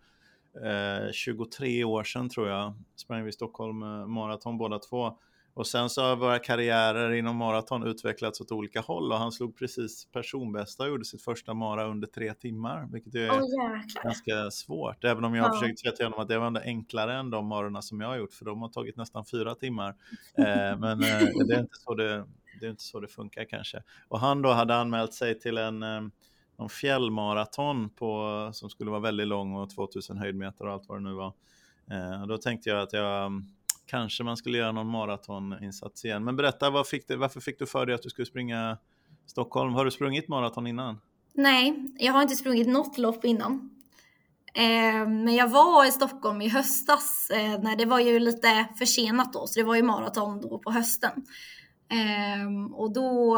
eh, 0.64 1.12
23 1.12 1.84
år 1.84 2.04
sedan 2.04 2.30
tror 2.30 2.48
jag. 2.50 2.74
Sprang 2.96 3.24
vi 3.24 3.32
Stockholm 3.32 3.84
eh, 3.84 4.08
maraton 4.08 4.58
båda 4.58 4.80
två. 4.80 5.18
Och 5.56 5.68
sen 5.68 5.90
så 5.90 6.02
har 6.02 6.16
våra 6.16 6.40
karriärer 6.40 7.12
inom 7.12 7.36
maraton 7.36 7.88
utvecklats 7.88 8.42
åt 8.42 8.52
olika 8.52 8.82
håll 8.82 9.12
och 9.12 9.18
han 9.18 9.32
slog 9.32 9.58
precis 9.58 10.06
personbästa 10.12 10.84
och 10.84 10.90
gjorde 10.90 11.06
sitt 11.06 11.22
första 11.22 11.54
mara 11.54 11.88
under 11.88 12.08
tre 12.08 12.34
timmar, 12.34 12.88
vilket 12.92 13.16
är 13.16 13.30
oh, 13.30 14.04
ganska 14.04 14.52
svårt. 14.52 15.04
Även 15.04 15.24
om 15.24 15.36
jag 15.36 15.44
har 15.44 15.60
försökt 15.60 15.80
säga 15.80 15.92
till 15.92 16.06
honom 16.06 16.20
att 16.20 16.28
det 16.28 16.40
var 16.40 16.48
ändå 16.48 16.60
enklare 16.60 17.14
än 17.14 17.30
de 17.30 17.48
marorna 17.48 17.82
som 17.82 18.02
jag 18.02 18.08
har 18.08 18.18
gjort, 18.18 18.34
för 18.34 18.46
de 18.46 18.62
har 18.62 18.70
tagit 18.70 18.98
nästan 18.98 19.26
fyra 19.26 19.56
timmar. 19.56 19.96
Eh, 20.38 20.78
men 20.78 21.04
eh, 21.04 21.20
det, 21.48 21.56
är 21.56 21.60
inte 21.60 21.76
så 21.76 21.96
det, 21.96 22.26
det 22.60 22.66
är 22.66 22.70
inte 22.70 22.84
så 22.84 23.00
det 23.00 23.08
funkar 23.08 23.46
kanske. 23.46 23.84
Och 24.08 24.20
han 24.20 24.42
då 24.42 24.52
hade 24.52 24.76
anmält 24.76 25.14
sig 25.14 25.40
till 25.40 25.58
en 25.58 25.84
eh, 25.84 26.02
någon 26.58 26.70
fjällmaraton 26.70 27.90
på, 27.90 28.50
som 28.54 28.70
skulle 28.70 28.92
vara 28.92 29.00
väldigt 29.00 29.28
lång 29.28 29.56
och 29.56 29.70
2000 29.70 30.18
höjdmeter 30.18 30.68
och 30.68 30.74
allt 30.74 30.90
vad 30.90 30.98
det 30.98 31.04
nu 31.04 31.14
var. 31.14 31.34
Eh, 31.92 32.28
då 32.28 32.38
tänkte 32.38 32.70
jag 32.70 32.82
att 32.82 32.94
jag 32.94 33.32
kanske 33.86 34.24
man 34.24 34.38
skulle 34.38 34.58
göra 34.58 34.72
någon 34.72 34.88
maratoninsats 34.88 36.06
igen. 36.06 36.24
Men 36.24 36.36
berätta, 36.36 36.70
vad 36.70 36.88
fick 36.88 37.08
du, 37.08 37.16
varför 37.16 37.40
fick 37.40 37.60
du 37.60 37.66
för 37.66 37.86
dig 37.86 37.96
att 37.96 38.02
du 38.02 38.10
skulle 38.10 38.26
springa 38.26 38.78
Stockholm? 39.26 39.74
Har 39.74 39.86
du 39.86 39.92
sprungit 39.92 40.28
maraton 40.28 40.68
innan? 40.68 41.00
Nej, 41.34 41.94
jag 42.00 42.14
har 42.14 42.22
inte 42.22 42.36
sprungit 42.36 42.68
något 42.68 42.98
lopp 42.98 43.26
innan. 43.26 43.70
Eh, 44.54 45.08
men 45.08 45.36
jag 45.36 45.48
var 45.48 45.86
i 45.86 45.92
Stockholm 45.92 46.42
i 46.42 46.50
höstas, 46.50 47.30
eh, 47.30 47.62
när 47.62 47.76
det 47.76 47.86
var 47.86 48.00
ju 48.00 48.20
lite 48.20 48.68
försenat 48.80 49.34
då, 49.34 49.48
så 49.48 49.60
det 49.60 49.66
var 49.66 49.76
ju 49.76 49.84
maraton 49.84 50.42
då 50.42 50.60
på 50.60 50.72
hösten. 50.72 51.12
Eh, 51.90 52.74
och 52.74 52.94
då 52.94 53.38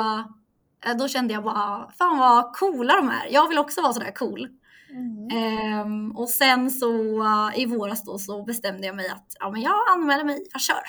eh, 0.86 0.98
då 0.98 1.08
kände 1.08 1.34
jag 1.34 1.44
bara, 1.44 1.92
fan 1.98 2.18
vad 2.18 2.54
coola 2.54 2.96
de 2.96 3.10
är. 3.10 3.28
Jag 3.32 3.50
vill 3.50 3.58
också 3.58 3.82
vara 3.82 3.94
sådär 3.94 4.12
cool. 4.12 4.48
Mm. 4.90 5.86
Um, 5.86 6.12
och 6.16 6.30
sen 6.30 6.72
så 6.72 7.22
uh, 7.22 7.60
i 7.60 7.66
våras 7.66 8.04
då 8.04 8.18
så 8.18 8.44
bestämde 8.44 8.88
jag 8.88 8.96
mig 8.96 9.10
att 9.10 9.36
ja, 9.40 9.52
men 9.52 9.62
jag 9.62 9.76
anmäler 9.92 10.24
mig, 10.24 10.48
jag 10.52 10.62
kör. 10.62 10.84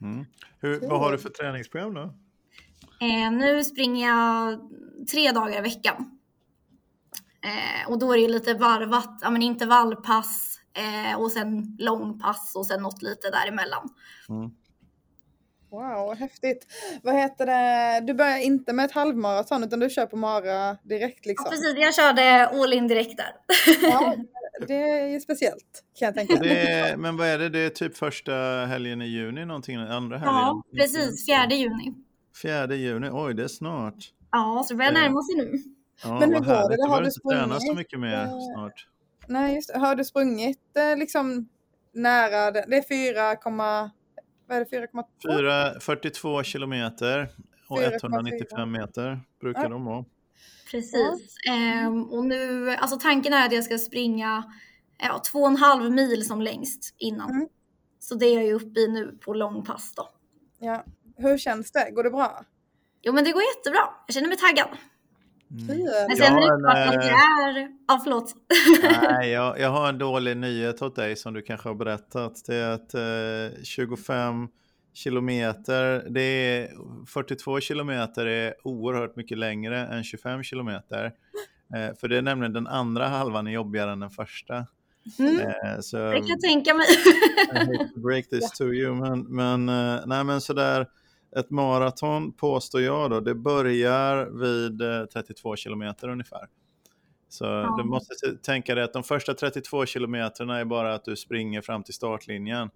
Mm. 0.00 0.26
Hur, 0.60 0.88
vad 0.88 1.00
har 1.00 1.12
du 1.12 1.18
för 1.18 1.30
träningsprogram 1.30 1.94
då? 1.94 2.02
Uh, 2.02 3.30
nu 3.32 3.64
springer 3.64 4.08
jag 4.08 4.60
tre 5.10 5.32
dagar 5.32 5.58
i 5.58 5.60
veckan. 5.60 6.18
Uh, 7.46 7.90
och 7.90 7.98
då 7.98 8.12
är 8.12 8.18
det 8.18 8.28
lite 8.28 8.54
varvat, 8.54 9.18
ja, 9.22 9.30
men 9.30 9.42
intervallpass 9.42 10.58
och 11.18 11.32
sen 11.32 11.76
långpass 11.78 12.56
och 12.56 12.66
sen 12.66 12.82
något 12.82 13.02
lite 13.02 13.30
däremellan. 13.30 13.88
Mm. 14.28 14.50
Wow, 15.72 16.14
häftigt. 16.14 16.66
Vad 17.02 17.14
heter 17.14 17.46
det? 17.46 18.06
Du 18.06 18.14
börjar 18.14 18.38
inte 18.38 18.72
med 18.72 18.84
ett 18.84 18.92
halvmaraton 18.92 19.64
utan 19.64 19.80
du 19.80 19.90
kör 19.90 20.06
på 20.06 20.16
mara 20.16 20.76
direkt 20.82 21.26
liksom? 21.26 21.44
Ja, 21.44 21.50
precis. 21.50 21.74
Jag 21.76 21.94
körde 21.94 22.46
all 22.46 22.72
in 22.72 22.88
direkt 22.88 23.16
där. 23.16 23.32
Ja, 23.82 24.16
det 24.68 24.74
är 24.74 25.06
ju 25.06 25.20
speciellt 25.20 25.84
kan 25.98 26.06
jag 26.06 26.14
tänka. 26.14 26.34
Är, 26.44 26.96
men 26.96 27.16
vad 27.16 27.26
är 27.26 27.38
det? 27.38 27.48
Det 27.48 27.58
är 27.58 27.70
typ 27.70 27.96
första 27.96 28.32
helgen 28.68 29.02
i 29.02 29.06
juni 29.06 29.44
någonting? 29.44 29.76
Andra 29.76 30.16
helgen? 30.16 30.34
Ja, 30.34 30.62
precis. 30.76 31.26
Fjärde 31.26 31.54
juni. 31.54 31.94
Fjärde 32.42 32.76
juni. 32.76 33.08
Oj, 33.12 33.34
det 33.34 33.44
är 33.44 33.48
snart. 33.48 34.12
Ja, 34.30 34.64
så 34.66 34.74
det 34.74 34.78
börjar 34.78 34.92
närma 34.92 35.22
sig 35.22 35.36
nu. 35.36 35.58
Ja, 36.04 36.18
men 36.18 36.34
hur 36.34 36.40
går 36.40 36.76
det? 36.76 36.88
Har 36.88 37.02
du 37.02 37.10
sprungit? 37.10 37.42
träna 37.42 37.60
så 37.60 37.74
mycket 37.74 38.00
mer 38.00 38.28
snart. 38.54 38.88
Nej, 39.26 39.54
just 39.54 39.76
Har 39.76 39.94
du 39.94 40.04
sprungit 40.04 40.76
eh, 40.76 40.96
liksom 40.96 41.48
nära? 41.92 42.50
Det 42.50 42.76
är 42.76 43.12
4, 43.12 43.36
vad 44.52 44.60
är 44.60 44.64
det, 44.70 45.78
4,2? 45.78 45.80
42 45.80 46.42
kilometer 46.42 47.28
och 47.68 47.78
4, 47.78 47.90
195 47.96 48.72
meter 48.72 49.20
brukar 49.40 49.62
ja. 49.62 49.68
de 49.68 49.84
vara. 49.84 50.04
Precis. 50.70 51.36
Um, 51.86 52.04
och 52.04 52.24
nu, 52.24 52.70
alltså 52.70 52.98
tanken 52.98 53.32
är 53.32 53.46
att 53.46 53.52
jag 53.52 53.64
ska 53.64 53.78
springa 53.78 54.52
ja, 54.98 55.22
två 55.32 55.38
och 55.38 55.48
en 55.48 55.56
halv 55.56 55.92
mil 55.92 56.26
som 56.26 56.42
längst 56.42 56.94
innan. 56.98 57.30
Mm. 57.30 57.48
Så 57.98 58.14
det 58.14 58.26
är 58.26 58.34
jag 58.34 58.44
ju 58.44 58.52
uppe 58.52 58.80
i 58.80 58.88
nu 58.88 59.18
på 59.24 59.34
långpass 59.34 59.94
då. 59.94 60.08
Ja. 60.58 60.84
Hur 61.16 61.38
känns 61.38 61.72
det? 61.72 61.90
Går 61.90 62.02
det 62.04 62.10
bra? 62.10 62.44
Jo 63.02 63.12
men 63.12 63.24
det 63.24 63.32
går 63.32 63.42
jättebra. 63.56 63.88
Jag 64.06 64.14
känner 64.14 64.28
mig 64.28 64.36
taggad. 64.36 64.68
Mm. 65.52 65.84
Men 66.08 66.16
sen 66.16 66.34
är 66.34 66.62
det 66.62 66.70
att 66.70 66.92
det 66.92 67.08
är... 67.08 67.68
Ja, 67.88 68.00
förlåt. 68.04 68.34
Nej, 69.10 69.30
jag, 69.30 69.60
jag 69.60 69.70
har 69.70 69.88
en 69.88 69.98
dålig 69.98 70.36
nyhet 70.36 70.82
åt 70.82 70.96
dig 70.96 71.16
som 71.16 71.34
du 71.34 71.42
kanske 71.42 71.68
har 71.68 71.74
berättat. 71.74 72.42
Det 72.46 72.56
är 72.56 72.70
att 72.70 72.94
eh, 72.94 73.62
25 73.62 74.48
kilometer, 74.94 76.06
det 76.10 76.22
är 76.22 76.70
42 77.06 77.60
kilometer 77.60 78.26
är 78.26 78.54
oerhört 78.64 79.16
mycket 79.16 79.38
längre 79.38 79.86
än 79.86 80.04
25 80.04 80.42
kilometer. 80.42 81.12
Eh, 81.74 81.96
för 82.00 82.08
det 82.08 82.18
är 82.18 82.22
nämligen 82.22 82.52
den 82.52 82.66
andra 82.66 83.08
halvan 83.08 83.46
är 83.46 83.50
jobbigare 83.50 83.92
än 83.92 84.00
den 84.00 84.10
första. 84.10 84.66
Mm. 85.18 85.40
Eh, 85.40 85.80
så, 85.80 85.96
det 85.96 86.18
kan 86.18 86.26
jag 86.26 86.40
tänka 86.40 86.74
mig. 86.74 86.86
I 87.52 87.58
hate 87.58 87.90
to 87.94 88.00
break 88.00 88.28
this 88.28 88.50
to 88.58 88.64
you, 88.64 88.94
men, 88.94 89.20
men, 89.20 89.68
eh, 89.68 90.00
nej, 90.06 90.24
men 90.24 90.40
sådär 90.40 90.86
ett 91.36 91.50
maraton 91.50 92.32
påstår 92.32 92.80
jag 92.80 93.10
då, 93.10 93.20
det 93.20 93.34
börjar 93.34 94.26
vid 94.26 94.78
32 95.12 95.52
eh, 95.52 95.56
kilometer 95.56 96.08
ungefär. 96.08 96.48
Så 97.28 97.44
ja. 97.44 97.74
du 97.78 97.84
måste 97.84 98.14
tänka 98.42 98.74
dig 98.74 98.84
att 98.84 98.92
de 98.92 99.02
första 99.02 99.34
32 99.34 99.86
kilometerna 99.86 100.58
är 100.58 100.64
bara 100.64 100.94
att 100.94 101.04
du 101.04 101.16
springer 101.16 101.60
fram 101.60 101.82
till 101.82 101.94
startlinjen. 101.94 102.70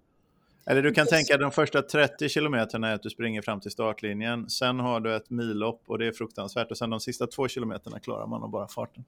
Eller 0.65 0.81
du 0.81 0.93
kan 0.93 1.01
Just. 1.01 1.11
tänka 1.11 1.33
att 1.35 1.41
de 1.41 1.51
första 1.51 1.81
30 1.81 2.29
kilometerna 2.29 2.87
är 2.87 2.93
att 2.93 3.03
du 3.03 3.09
springer 3.09 3.41
fram 3.41 3.59
till 3.59 3.71
startlinjen. 3.71 4.49
Sen 4.49 4.79
har 4.79 4.99
du 4.99 5.15
ett 5.15 5.29
millopp 5.29 5.83
och 5.85 5.99
det 5.99 6.07
är 6.07 6.11
fruktansvärt. 6.11 6.71
Och 6.71 6.77
sen 6.77 6.89
de 6.89 6.99
sista 6.99 7.27
två 7.27 7.47
kilometerna 7.47 7.99
klarar 7.99 8.27
man 8.27 8.43
av 8.43 8.49
bara 8.49 8.67
farten. 8.67 9.03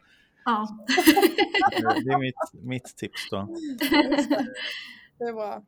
Ja. 0.46 0.68
det 2.06 2.12
är 2.12 2.20
mitt, 2.20 2.64
mitt 2.64 2.98
tips 2.98 3.30
då. 3.32 3.38
Det 5.20 5.26
är 5.26 5.34
bra. 5.34 5.64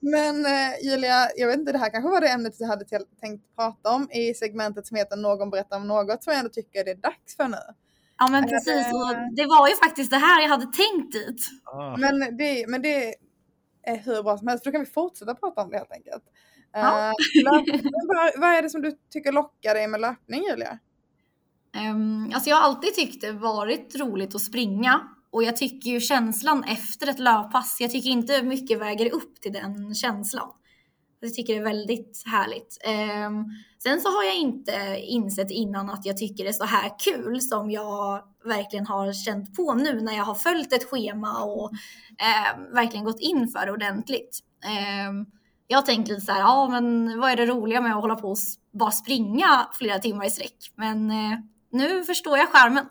Men 0.00 0.46
eh, 0.46 0.72
Julia, 0.82 1.28
jag 1.36 1.46
vet 1.46 1.58
inte, 1.58 1.72
det 1.72 1.78
här 1.78 1.90
kanske 1.90 2.10
var 2.10 2.20
det 2.20 2.28
ämnet 2.28 2.54
vi 2.58 2.64
hade 2.64 2.84
tänkt 3.20 3.56
prata 3.56 3.90
om 3.90 4.10
i 4.10 4.34
segmentet 4.34 4.86
som 4.86 4.96
heter 4.96 5.16
Någon 5.16 5.50
berättar 5.50 5.76
om 5.76 5.88
något 5.88 6.24
som 6.24 6.30
jag 6.30 6.38
ändå 6.38 6.50
tycker 6.50 6.84
det 6.84 6.90
är 6.90 6.94
dags 6.94 7.36
för 7.36 7.48
nu. 7.48 7.56
Ja 8.18 8.28
men 8.28 8.48
precis, 8.48 8.86
och 8.92 9.36
det 9.36 9.46
var 9.46 9.68
ju 9.68 9.74
faktiskt 9.74 10.10
det 10.10 10.16
här 10.16 10.42
jag 10.42 10.48
hade 10.48 10.66
tänkt 10.66 11.12
dit. 11.12 11.48
Ah. 11.64 11.96
Men, 11.96 12.36
det, 12.36 12.66
men 12.68 12.82
det 12.82 13.14
är 13.82 13.96
hur 13.96 14.22
bra 14.22 14.38
som 14.38 14.48
helst, 14.48 14.64
för 14.64 14.70
då 14.70 14.74
kan 14.74 14.84
vi 14.84 14.90
fortsätta 14.90 15.34
prata 15.34 15.62
om 15.62 15.70
det 15.70 15.78
helt 15.78 15.92
enkelt. 15.92 16.24
Ja. 16.72 16.80
Uh, 16.80 17.80
vad, 18.06 18.32
vad 18.36 18.50
är 18.50 18.62
det 18.62 18.70
som 18.70 18.82
du 18.82 18.98
tycker 19.10 19.32
lockar 19.32 19.74
dig 19.74 19.88
med 19.88 20.00
löpning 20.00 20.42
Julia? 20.50 20.78
Um, 21.76 22.30
alltså 22.34 22.50
jag 22.50 22.56
har 22.56 22.62
alltid 22.62 22.94
tyckt 22.94 23.20
det 23.20 23.32
varit 23.32 23.96
roligt 23.96 24.34
att 24.34 24.40
springa 24.40 25.08
och 25.32 25.42
jag 25.42 25.56
tycker 25.56 25.90
ju 25.90 26.00
känslan 26.00 26.64
efter 26.64 27.06
ett 27.06 27.18
löppass, 27.18 27.76
jag 27.80 27.90
tycker 27.90 28.10
inte 28.10 28.42
mycket 28.42 28.80
väger 28.80 29.14
upp 29.14 29.40
till 29.40 29.52
den 29.52 29.94
känslan. 29.94 30.48
Jag 31.20 31.34
tycker 31.34 31.52
det 31.52 31.60
är 31.60 31.64
väldigt 31.64 32.22
härligt. 32.26 32.78
Um, 33.26 33.46
sen 33.82 34.00
så 34.00 34.08
har 34.08 34.24
jag 34.24 34.36
inte 34.36 34.98
insett 34.98 35.50
innan 35.50 35.90
att 35.90 36.06
jag 36.06 36.16
tycker 36.16 36.44
det 36.44 36.50
är 36.50 36.52
så 36.52 36.64
här 36.64 36.90
kul 36.98 37.40
som 37.40 37.70
jag 37.70 38.22
verkligen 38.44 38.86
har 38.86 39.12
känt 39.12 39.56
på 39.56 39.74
nu 39.74 40.00
när 40.00 40.16
jag 40.16 40.24
har 40.24 40.34
följt 40.34 40.72
ett 40.72 40.90
schema 40.90 41.44
och 41.44 41.70
um, 41.70 42.74
verkligen 42.74 43.04
gått 43.04 43.20
in 43.20 43.48
för 43.48 43.66
det 43.66 43.72
ordentligt. 43.72 44.40
Um, 45.08 45.26
jag 45.66 45.86
tänker 45.86 46.12
lite 46.12 46.26
så 46.26 46.32
här, 46.32 46.40
ja 46.40 46.68
men 46.68 47.18
vad 47.20 47.30
är 47.30 47.36
det 47.36 47.46
roliga 47.46 47.80
med 47.80 47.94
att 47.94 48.00
hålla 48.00 48.16
på 48.16 48.30
och 48.30 48.38
bara 48.72 48.90
springa 48.90 49.68
flera 49.72 49.98
timmar 49.98 50.24
i 50.24 50.30
sträck? 50.30 50.72
Men 50.76 51.10
uh, 51.10 51.38
nu 51.70 52.04
förstår 52.04 52.38
jag 52.38 52.48
skärmen. 52.48 52.86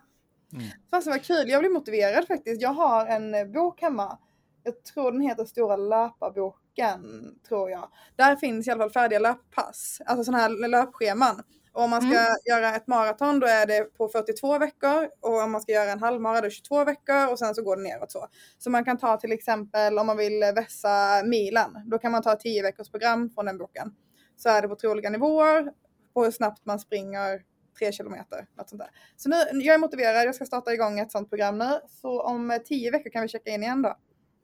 Mm. 0.53 0.65
Fast 0.89 1.07
vad 1.07 1.23
kul, 1.23 1.49
jag 1.49 1.59
blir 1.59 1.69
motiverad 1.69 2.27
faktiskt. 2.27 2.61
Jag 2.61 2.73
har 2.73 3.05
en 3.05 3.35
eh, 3.35 3.45
bok 3.45 3.81
hemma. 3.81 4.17
Jag 4.63 4.83
tror 4.83 5.11
den 5.11 5.21
heter 5.21 5.45
Stora 5.45 5.75
löparboken, 5.75 7.01
tror 7.47 7.69
jag. 7.69 7.89
Där 8.15 8.35
finns 8.35 8.67
i 8.67 8.71
alla 8.71 8.83
fall 8.83 8.91
färdiga 8.91 9.19
löppass, 9.19 10.01
alltså 10.05 10.23
sådana 10.23 10.43
här 10.43 10.69
löpscheman. 10.69 11.43
Och 11.73 11.83
om 11.83 11.89
man 11.89 12.01
ska 12.01 12.19
mm. 12.19 12.35
göra 12.45 12.75
ett 12.75 12.87
maraton 12.87 13.39
då 13.39 13.47
är 13.47 13.65
det 13.65 13.97
på 13.97 14.07
42 14.07 14.59
veckor 14.59 15.09
och 15.19 15.43
om 15.43 15.51
man 15.51 15.61
ska 15.61 15.71
göra 15.71 15.91
en 15.91 15.99
halvmara 15.99 16.41
då 16.41 16.49
22 16.49 16.85
veckor 16.85 17.31
och 17.31 17.39
sen 17.39 17.55
så 17.55 17.63
går 17.63 17.75
det 17.75 17.83
neråt 17.83 18.11
så. 18.11 18.27
Så 18.57 18.69
man 18.69 18.85
kan 18.85 18.97
ta 18.97 19.17
till 19.17 19.31
exempel 19.31 19.99
om 19.99 20.07
man 20.07 20.17
vill 20.17 20.39
vässa 20.55 21.23
milen, 21.25 21.71
då 21.85 21.97
kan 21.97 22.11
man 22.11 22.21
ta 22.21 22.35
10 22.35 22.61
veckors 22.61 22.89
program 22.89 23.29
från 23.29 23.45
den 23.45 23.57
boken. 23.57 23.91
Så 24.37 24.49
är 24.49 24.61
det 24.61 24.67
på 24.67 24.75
troliga 24.75 25.09
nivåer 25.09 25.71
på 26.13 26.23
hur 26.23 26.31
snabbt 26.31 26.65
man 26.65 26.79
springer 26.79 27.41
tre 27.79 27.91
kilometer. 27.91 28.47
Något 28.57 28.69
sånt 28.69 28.81
där. 28.81 28.89
Så 29.15 29.29
nu, 29.29 29.35
jag 29.63 29.75
är 29.75 29.79
motiverad, 29.79 30.27
jag 30.27 30.35
ska 30.35 30.45
starta 30.45 30.73
igång 30.73 30.99
ett 30.99 31.11
sånt 31.11 31.29
program 31.29 31.57
nu. 31.57 31.79
Så 32.01 32.21
om 32.21 32.59
tio 32.65 32.91
veckor 32.91 33.09
kan 33.09 33.21
vi 33.21 33.27
checka 33.27 33.49
in 33.49 33.63
igen 33.63 33.81
då. 33.81 33.97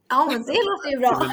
Ja, 0.09 0.27
men 0.31 0.41
det 0.43 0.53
låter 0.53 0.91
ju 0.91 0.99
bra. 0.99 1.31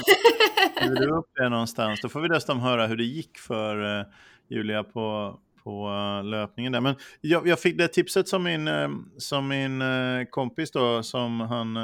Skriver 0.77 1.07
du 1.07 1.19
upp 1.19 1.31
det 1.35 1.49
någonstans? 1.49 2.01
Då 2.01 2.09
får 2.09 2.21
vi 2.21 2.29
dessutom 2.29 2.61
höra 2.61 2.87
hur 2.87 2.97
det 2.97 3.05
gick 3.05 3.39
för 3.39 4.01
uh, 4.01 4.07
Julia 4.49 4.85
på, 4.85 5.39
på 5.65 5.89
uh, 5.89 6.25
löpningen 6.25 6.73
där. 6.73 6.81
Men 6.81 6.95
jag, 7.21 7.47
jag, 7.47 7.61
fick 7.61 7.79
det 7.79 7.89
tipset 7.89 8.29
som 8.29 8.43
min, 8.43 8.71
som 9.19 9.49
min 9.49 9.83
kompis 10.31 10.71
då, 10.71 11.03
som 11.03 11.41
han 11.41 11.77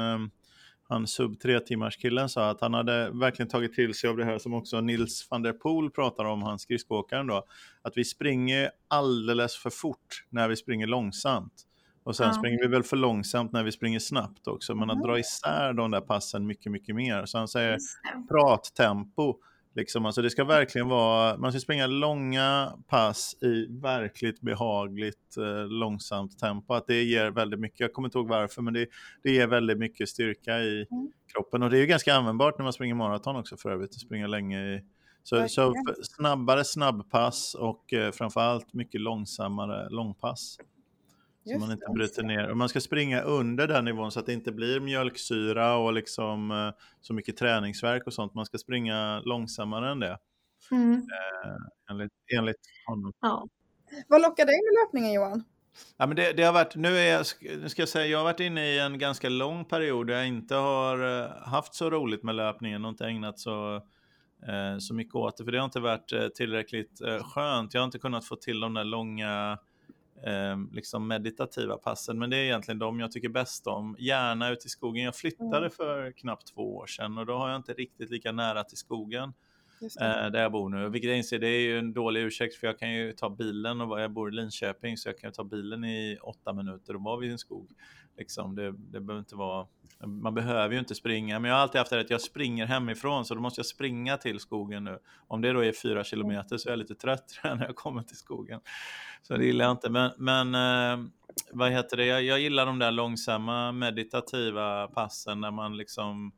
han 0.91 1.07
sub 1.07 1.39
tre 1.39 1.59
timmars 1.59 1.97
killen 1.97 2.29
sa 2.29 2.49
att 2.49 2.61
han 2.61 2.73
hade 2.73 3.09
verkligen 3.13 3.49
tagit 3.49 3.73
till 3.73 3.93
sig 3.93 4.09
av 4.09 4.17
det 4.17 4.25
här 4.25 4.39
som 4.39 4.53
också 4.53 4.81
Nils 4.81 5.27
van 5.29 5.41
der 5.41 5.53
Poel 5.53 5.89
pratar 5.89 6.25
om, 6.25 6.43
han 6.43 6.59
skridskoåkaren 6.59 7.27
då, 7.27 7.45
att 7.81 7.97
vi 7.97 8.05
springer 8.05 8.71
alldeles 8.87 9.55
för 9.55 9.69
fort 9.69 10.25
när 10.29 10.47
vi 10.47 10.55
springer 10.55 10.87
långsamt. 10.87 11.53
Och 12.03 12.15
sen 12.15 12.27
ja. 12.27 12.33
springer 12.33 12.59
vi 12.61 12.67
väl 12.67 12.83
för 12.83 12.97
långsamt 12.97 13.51
när 13.51 13.63
vi 13.63 13.71
springer 13.71 13.99
snabbt 13.99 14.47
också, 14.47 14.75
men 14.75 14.89
att 14.89 14.95
mm. 14.95 15.07
dra 15.07 15.19
isär 15.19 15.73
de 15.73 15.91
där 15.91 16.01
passen 16.01 16.47
mycket, 16.47 16.71
mycket 16.71 16.95
mer. 16.95 17.25
Så 17.25 17.37
han 17.37 17.47
säger 17.47 17.77
prattempo 18.27 19.35
Liksom, 19.75 20.05
alltså 20.05 20.21
det 20.21 20.29
ska 20.29 20.43
verkligen 20.43 20.87
vara, 20.87 21.37
man 21.37 21.51
ska 21.51 21.59
springa 21.59 21.87
långa 21.87 22.73
pass 22.87 23.37
i 23.41 23.65
verkligt 23.81 24.41
behagligt 24.41 25.37
eh, 25.37 25.67
långsamt 25.67 26.39
tempo. 26.39 26.73
Att 26.73 26.87
det 26.87 27.03
ger 27.03 27.31
väldigt 27.31 27.59
mycket, 27.59 27.79
jag 27.79 27.93
kommer 27.93 28.07
inte 28.07 28.17
ihåg 28.17 28.27
varför, 28.27 28.61
men 28.61 28.73
det, 28.73 28.87
det 29.23 29.31
ger 29.31 29.47
väldigt 29.47 29.77
mycket 29.77 30.09
styrka 30.09 30.59
i 30.59 30.87
mm. 30.91 31.11
kroppen. 31.33 31.63
Och 31.63 31.69
det 31.69 31.77
är 31.77 31.81
ju 31.81 31.85
ganska 31.85 32.13
användbart 32.13 32.57
när 32.57 32.63
man 32.63 32.73
springer 32.73 32.95
maraton 32.95 33.35
också 33.35 33.57
för 33.57 33.69
övrigt, 33.69 33.89
att 33.89 34.01
springa 34.01 34.27
länge 34.27 34.75
i 34.75 34.81
så, 35.23 35.47
så 35.47 35.73
snabbare 36.03 36.63
snabbpass 36.63 37.55
och 37.55 37.93
eh, 37.93 38.11
framförallt 38.11 38.73
mycket 38.73 39.01
långsammare 39.01 39.89
långpass. 39.89 40.57
Så 41.45 41.59
man 41.59 41.71
inte 41.71 41.85
bryter 41.95 42.23
ner. 42.23 42.49
Och 42.49 42.57
man 42.57 42.69
ska 42.69 42.81
springa 42.81 43.21
under 43.21 43.67
den 43.67 43.85
nivån 43.85 44.11
så 44.11 44.19
att 44.19 44.25
det 44.25 44.33
inte 44.33 44.51
blir 44.51 44.79
mjölksyra 44.79 45.75
och 45.75 45.93
liksom 45.93 46.51
eh, 46.51 46.81
så 47.01 47.13
mycket 47.13 47.37
träningsverk 47.37 48.07
och 48.07 48.13
sånt. 48.13 48.33
Man 48.33 48.45
ska 48.45 48.57
springa 48.57 49.19
långsammare 49.19 49.91
än 49.91 49.99
det. 49.99 50.17
Mm. 50.71 50.93
Eh, 50.93 51.91
enligt, 51.91 52.11
enligt 52.37 52.57
honom. 52.87 53.13
Ja. 53.21 53.47
Vad 54.07 54.21
lockar 54.21 54.45
dig 54.45 54.55
med 54.55 54.83
löpningen 54.83 55.13
Johan? 55.13 55.43
Ja, 55.97 56.07
men 56.07 56.15
det, 56.15 56.33
det, 56.33 56.43
har 56.43 56.53
varit, 56.53 56.75
nu, 56.75 56.97
är 56.97 57.11
jag, 57.11 57.25
nu 57.61 57.69
ska 57.69 57.81
jag 57.81 57.89
säga, 57.89 58.05
jag 58.05 58.17
har 58.17 58.23
varit 58.23 58.39
inne 58.39 58.65
i 58.65 58.79
en 58.79 58.99
ganska 58.99 59.29
lång 59.29 59.65
period 59.65 60.07
där 60.07 60.13
jag 60.13 60.27
inte 60.27 60.55
har 60.55 61.21
eh, 61.21 61.31
haft 61.47 61.73
så 61.73 61.89
roligt 61.89 62.23
med 62.23 62.35
löpningen 62.35 62.85
och 62.85 62.89
inte 62.89 63.05
ägnat 63.05 63.39
så, 63.39 63.75
eh, 64.47 64.77
så 64.79 64.93
mycket 64.93 65.15
åt 65.15 65.37
det. 65.37 65.43
För 65.43 65.51
det 65.51 65.57
har 65.57 65.65
inte 65.65 65.79
varit 65.79 66.35
tillräckligt 66.35 67.01
eh, 67.01 67.23
skönt. 67.23 67.73
Jag 67.73 67.81
har 67.81 67.85
inte 67.85 67.99
kunnat 67.99 68.25
få 68.25 68.35
till 68.35 68.59
de 68.59 68.73
där 68.73 68.83
långa 68.83 69.57
eh, 70.23 70.57
liksom 70.71 71.07
meditativa 71.07 71.77
passen, 71.77 72.19
men 72.19 72.29
det 72.29 72.37
är 72.37 72.43
egentligen 72.43 72.79
de 72.79 72.99
jag 72.99 73.11
tycker 73.11 73.29
bäst 73.29 73.67
om. 73.67 73.95
Gärna 73.99 74.49
ute 74.49 74.67
i 74.67 74.69
skogen. 74.69 75.03
Jag 75.03 75.15
flyttade 75.15 75.57
mm. 75.57 75.71
för 75.71 76.11
knappt 76.11 76.53
två 76.53 76.75
år 76.75 76.87
sedan 76.87 77.17
och 77.17 77.25
då 77.25 77.37
har 77.37 77.49
jag 77.49 77.59
inte 77.59 77.73
riktigt 77.73 78.09
lika 78.09 78.31
nära 78.31 78.63
till 78.63 78.77
skogen 78.77 79.33
eh, 79.81 80.31
där 80.31 80.41
jag 80.41 80.51
bor 80.51 80.69
nu. 80.69 80.89
Vilket 80.89 81.09
jag 81.09 81.17
inser, 81.17 81.39
det 81.39 81.47
är 81.47 81.61
ju 81.61 81.79
en 81.79 81.93
dålig 81.93 82.21
ursäkt 82.21 82.55
för 82.55 82.67
jag 82.67 82.79
kan 82.79 82.93
ju 82.93 83.13
ta 83.13 83.29
bilen 83.29 83.81
och 83.81 84.01
jag 84.01 84.11
bor 84.11 84.29
i 84.29 84.31
Linköping 84.31 84.97
så 84.97 85.09
jag 85.09 85.17
kan 85.17 85.31
ta 85.31 85.43
bilen 85.43 85.83
i 85.83 86.17
åtta 86.21 86.53
minuter 86.53 86.95
och 86.95 87.03
vara 87.03 87.19
vid 87.19 87.31
en 87.31 87.37
skog. 87.37 87.71
Liksom, 88.17 88.55
det, 88.55 88.71
det 88.71 88.99
behöver 88.99 89.19
inte 89.19 89.35
vara 89.35 89.67
man 90.07 90.33
behöver 90.33 90.73
ju 90.73 90.79
inte 90.79 90.95
springa, 90.95 91.39
men 91.39 91.49
jag 91.49 91.55
har 91.55 91.61
alltid 91.61 91.79
haft 91.79 91.91
det 91.91 91.99
att 91.99 92.09
jag 92.09 92.21
springer 92.21 92.65
hemifrån 92.65 93.25
så 93.25 93.35
då 93.35 93.41
måste 93.41 93.59
jag 93.59 93.65
springa 93.65 94.17
till 94.17 94.39
skogen 94.39 94.83
nu. 94.83 94.99
Om 95.27 95.41
det 95.41 95.53
då 95.53 95.63
är 95.63 95.71
fyra 95.71 96.03
kilometer 96.03 96.57
så 96.57 96.69
är 96.69 96.71
jag 96.71 96.79
lite 96.79 96.95
trött 96.95 97.39
när 97.43 97.65
jag 97.65 97.75
kommer 97.75 98.03
till 98.03 98.17
skogen. 98.17 98.59
Så 99.21 99.37
det 99.37 99.45
gillar 99.45 99.65
jag 99.65 99.71
inte. 99.71 99.89
Men, 99.89 100.11
men 100.17 100.55
eh, 100.55 101.05
vad 101.51 101.71
heter 101.71 101.97
det, 101.97 102.05
jag, 102.05 102.23
jag 102.23 102.39
gillar 102.39 102.65
de 102.65 102.79
där 102.79 102.91
långsamma 102.91 103.71
meditativa 103.71 104.87
passen 104.87 105.41
när 105.41 105.51
man 105.51 105.77
liksom 105.77 106.31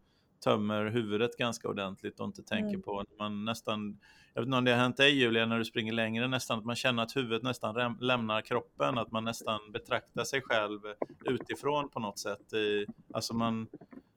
tömmer 0.44 0.86
huvudet 0.86 1.38
ganska 1.38 1.68
ordentligt 1.68 2.20
och 2.20 2.26
inte 2.26 2.44
tänker 2.44 2.70
mm. 2.70 2.82
på 2.82 3.04
man 3.20 3.46
nästan 3.46 4.00
jag 4.34 4.42
vet 4.42 4.48
inte 4.48 4.58
om 4.58 4.64
det 4.64 4.72
har 4.72 4.78
hänt 4.78 4.98
dig 4.98 5.20
Julia 5.20 5.46
när 5.46 5.58
du 5.58 5.66
springer 5.66 5.94
längre 5.94 6.28
nästan 6.28 6.60
att 6.60 6.66
man 6.66 6.76
känner 6.76 7.04
att 7.04 7.16
huvudet 7.16 7.44
nästan 7.44 7.98
lämnar 8.00 8.42
kroppen, 8.42 8.98
att 8.98 9.12
man 9.12 9.24
nästan 9.24 9.60
betraktar 9.72 10.24
sig 10.24 10.42
själv 10.42 10.80
utifrån 11.26 11.90
på 11.90 12.00
något 12.00 12.20
sätt. 12.20 12.54
I, 12.54 12.86
alltså 13.14 13.34
man, 13.34 13.68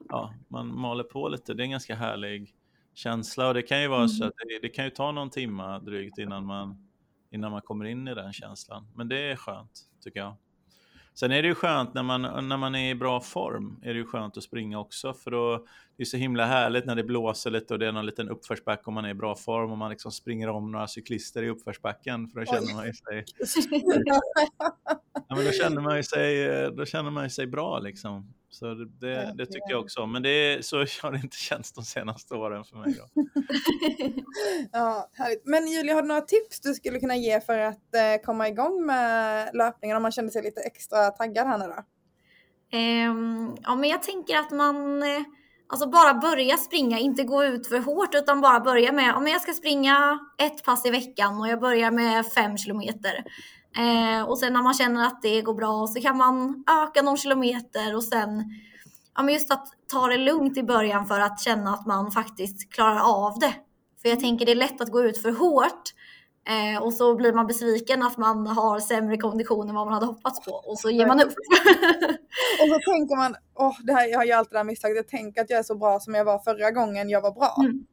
ja, 0.09 0.33
man 0.47 0.79
maler 0.79 1.03
på 1.03 1.29
lite, 1.29 1.53
det 1.53 1.61
är 1.61 1.65
en 1.65 1.71
ganska 1.71 1.95
härlig 1.95 2.53
känsla 2.93 3.47
och 3.47 3.53
det 3.53 3.61
kan 3.61 3.81
ju 3.81 3.87
vara 3.87 3.99
mm. 3.99 4.09
så 4.09 4.25
att 4.25 4.33
det, 4.37 4.59
det, 4.61 4.69
kan 4.69 4.85
ju 4.85 4.91
ta 4.91 5.11
någon 5.11 5.29
timma 5.29 5.79
drygt 5.79 6.17
innan 6.17 6.45
man, 6.45 6.87
innan 7.31 7.51
man 7.51 7.61
kommer 7.61 7.85
in 7.85 8.07
i 8.07 8.13
den 8.13 8.33
känslan. 8.33 8.87
Men 8.95 9.07
det 9.07 9.31
är 9.31 9.35
skönt 9.35 9.81
tycker 10.03 10.19
jag. 10.19 10.35
Sen 11.19 11.31
är 11.31 11.41
det 11.41 11.47
ju 11.47 11.55
skönt 11.55 11.93
när 11.93 12.03
man, 12.03 12.21
när 12.21 12.57
man 12.57 12.75
är 12.75 12.89
i 12.89 12.95
bra 12.95 13.21
form, 13.21 13.79
är 13.83 13.93
det 13.93 13.99
ju 13.99 14.05
skönt 14.05 14.37
att 14.37 14.43
springa 14.43 14.79
också, 14.79 15.13
för 15.13 15.31
då 15.31 15.65
det 15.97 16.03
är 16.03 16.05
så 16.05 16.17
himla 16.17 16.45
härligt 16.45 16.85
när 16.85 16.95
det 16.95 17.03
blåser 17.03 17.51
lite 17.51 17.73
och 17.73 17.79
det 17.79 17.87
är 17.87 17.91
någon 17.91 18.05
liten 18.05 18.29
uppförsbacke 18.29 18.83
om 18.85 18.93
man 18.93 19.05
är 19.05 19.09
i 19.09 19.13
bra 19.13 19.35
form 19.35 19.71
och 19.71 19.77
man 19.77 19.89
liksom 19.89 20.11
springer 20.11 20.49
om 20.49 20.71
några 20.71 20.87
cyklister 20.87 21.43
i 21.43 21.49
uppförsbacken, 21.49 22.27
för 22.27 22.39
då 22.39 22.45
känner 22.45 22.75
man 22.75 22.85
ju 22.85 22.93
sig... 22.93 23.25
ja, 25.27 25.35
men 25.35 25.45
då 25.45 25.51
känner 25.51 25.81
man 25.81 25.97
ju 25.97 26.03
sig, 26.03 26.47
då 26.71 26.85
känner 26.85 27.11
man 27.11 27.29
sig 27.29 27.47
bra 27.47 27.79
liksom. 27.79 28.33
Så 28.59 28.73
det, 28.73 29.33
det, 29.37 29.45
tycker 29.45 29.69
jag 29.69 29.79
också. 29.79 30.05
Men 30.05 30.23
det 30.23 30.29
är, 30.29 30.61
så 30.61 30.77
har 31.01 31.11
det 31.11 31.17
inte 31.17 31.37
känts 31.37 31.71
de 31.71 31.83
senaste 31.83 32.35
åren 32.35 32.63
för 32.63 32.77
mig. 32.77 32.93
Då. 32.93 33.23
ja, 34.71 35.09
härligt. 35.13 35.41
Men 35.45 35.67
Julia, 35.67 35.93
har 35.93 36.01
du 36.01 36.07
några 36.07 36.21
tips 36.21 36.61
du 36.61 36.73
skulle 36.73 36.99
kunna 36.99 37.15
ge 37.15 37.41
för 37.41 37.59
att 37.59 37.95
eh, 37.95 38.25
komma 38.25 38.47
igång 38.47 38.85
med 38.85 39.49
löpningen 39.53 39.97
om 39.97 40.03
man 40.03 40.11
känner 40.11 40.29
sig 40.29 40.43
lite 40.43 40.61
extra 40.61 41.09
taggad 41.09 41.47
här 41.47 41.57
nu 41.57 41.65
då? 41.65 41.83
Um, 42.77 43.57
ja, 43.63 43.75
men 43.75 43.89
jag 43.89 44.03
tänker 44.03 44.37
att 44.37 44.51
man 44.51 45.03
eh, 45.03 45.21
alltså 45.67 45.89
bara 45.89 46.13
börja 46.13 46.57
springa, 46.57 46.99
inte 46.99 47.23
gå 47.23 47.43
ut 47.43 47.67
för 47.67 47.79
hårt 47.79 48.15
utan 48.15 48.41
bara 48.41 48.59
börja 48.59 48.91
med 48.91 49.15
om 49.15 49.27
jag 49.27 49.41
ska 49.41 49.53
springa 49.53 50.19
ett 50.37 50.63
pass 50.63 50.85
i 50.85 50.89
veckan 50.89 51.39
och 51.39 51.47
jag 51.47 51.59
börjar 51.59 51.91
med 51.91 52.25
fem 52.25 52.57
kilometer. 52.57 53.23
Eh, 53.77 54.29
och 54.29 54.39
sen 54.39 54.53
när 54.53 54.61
man 54.61 54.73
känner 54.73 55.07
att 55.07 55.21
det 55.21 55.41
går 55.41 55.53
bra 55.53 55.87
så 55.87 56.01
kan 56.01 56.17
man 56.17 56.63
öka 56.83 57.01
någon 57.01 57.17
kilometer 57.17 57.95
och 57.95 58.03
sen 58.03 58.43
ja, 59.15 59.23
men 59.23 59.33
just 59.33 59.51
att 59.51 59.67
ta 59.91 60.07
det 60.07 60.17
lugnt 60.17 60.57
i 60.57 60.63
början 60.63 61.05
för 61.05 61.19
att 61.19 61.39
känna 61.39 61.73
att 61.73 61.85
man 61.85 62.11
faktiskt 62.11 62.73
klarar 62.73 62.99
av 62.99 63.39
det. 63.39 63.53
För 64.01 64.09
jag 64.09 64.19
tänker 64.19 64.45
det 64.45 64.51
är 64.51 64.55
lätt 64.55 64.81
att 64.81 64.91
gå 64.91 65.03
ut 65.03 65.21
för 65.21 65.31
hårt 65.31 65.93
eh, 66.49 66.83
och 66.83 66.93
så 66.93 67.15
blir 67.15 67.33
man 67.33 67.47
besviken 67.47 68.03
att 68.03 68.17
man 68.17 68.47
har 68.47 68.79
sämre 68.79 69.17
kondition 69.17 69.69
än 69.69 69.75
vad 69.75 69.85
man 69.85 69.93
hade 69.93 70.05
hoppats 70.05 70.45
på 70.45 70.51
och 70.51 70.79
så 70.79 70.89
ger 70.89 71.07
man 71.07 71.21
upp. 71.21 71.27
och 72.61 72.67
så 72.67 72.79
tänker 72.91 73.15
man, 73.15 73.35
åh, 73.55 73.75
det 73.83 73.93
här, 73.93 74.07
jag 74.07 74.19
har 74.19 74.25
ju 74.25 74.31
alltid 74.31 74.51
det 74.51 74.57
här 74.57 74.63
misstaget, 74.63 74.95
jag 74.95 75.07
tänker 75.07 75.41
att 75.41 75.49
jag 75.49 75.59
är 75.59 75.63
så 75.63 75.75
bra 75.75 75.99
som 75.99 76.13
jag 76.13 76.25
var 76.25 76.39
förra 76.39 76.71
gången 76.71 77.09
jag 77.09 77.21
var 77.21 77.31
bra. 77.31 77.55
Mm. 77.59 77.85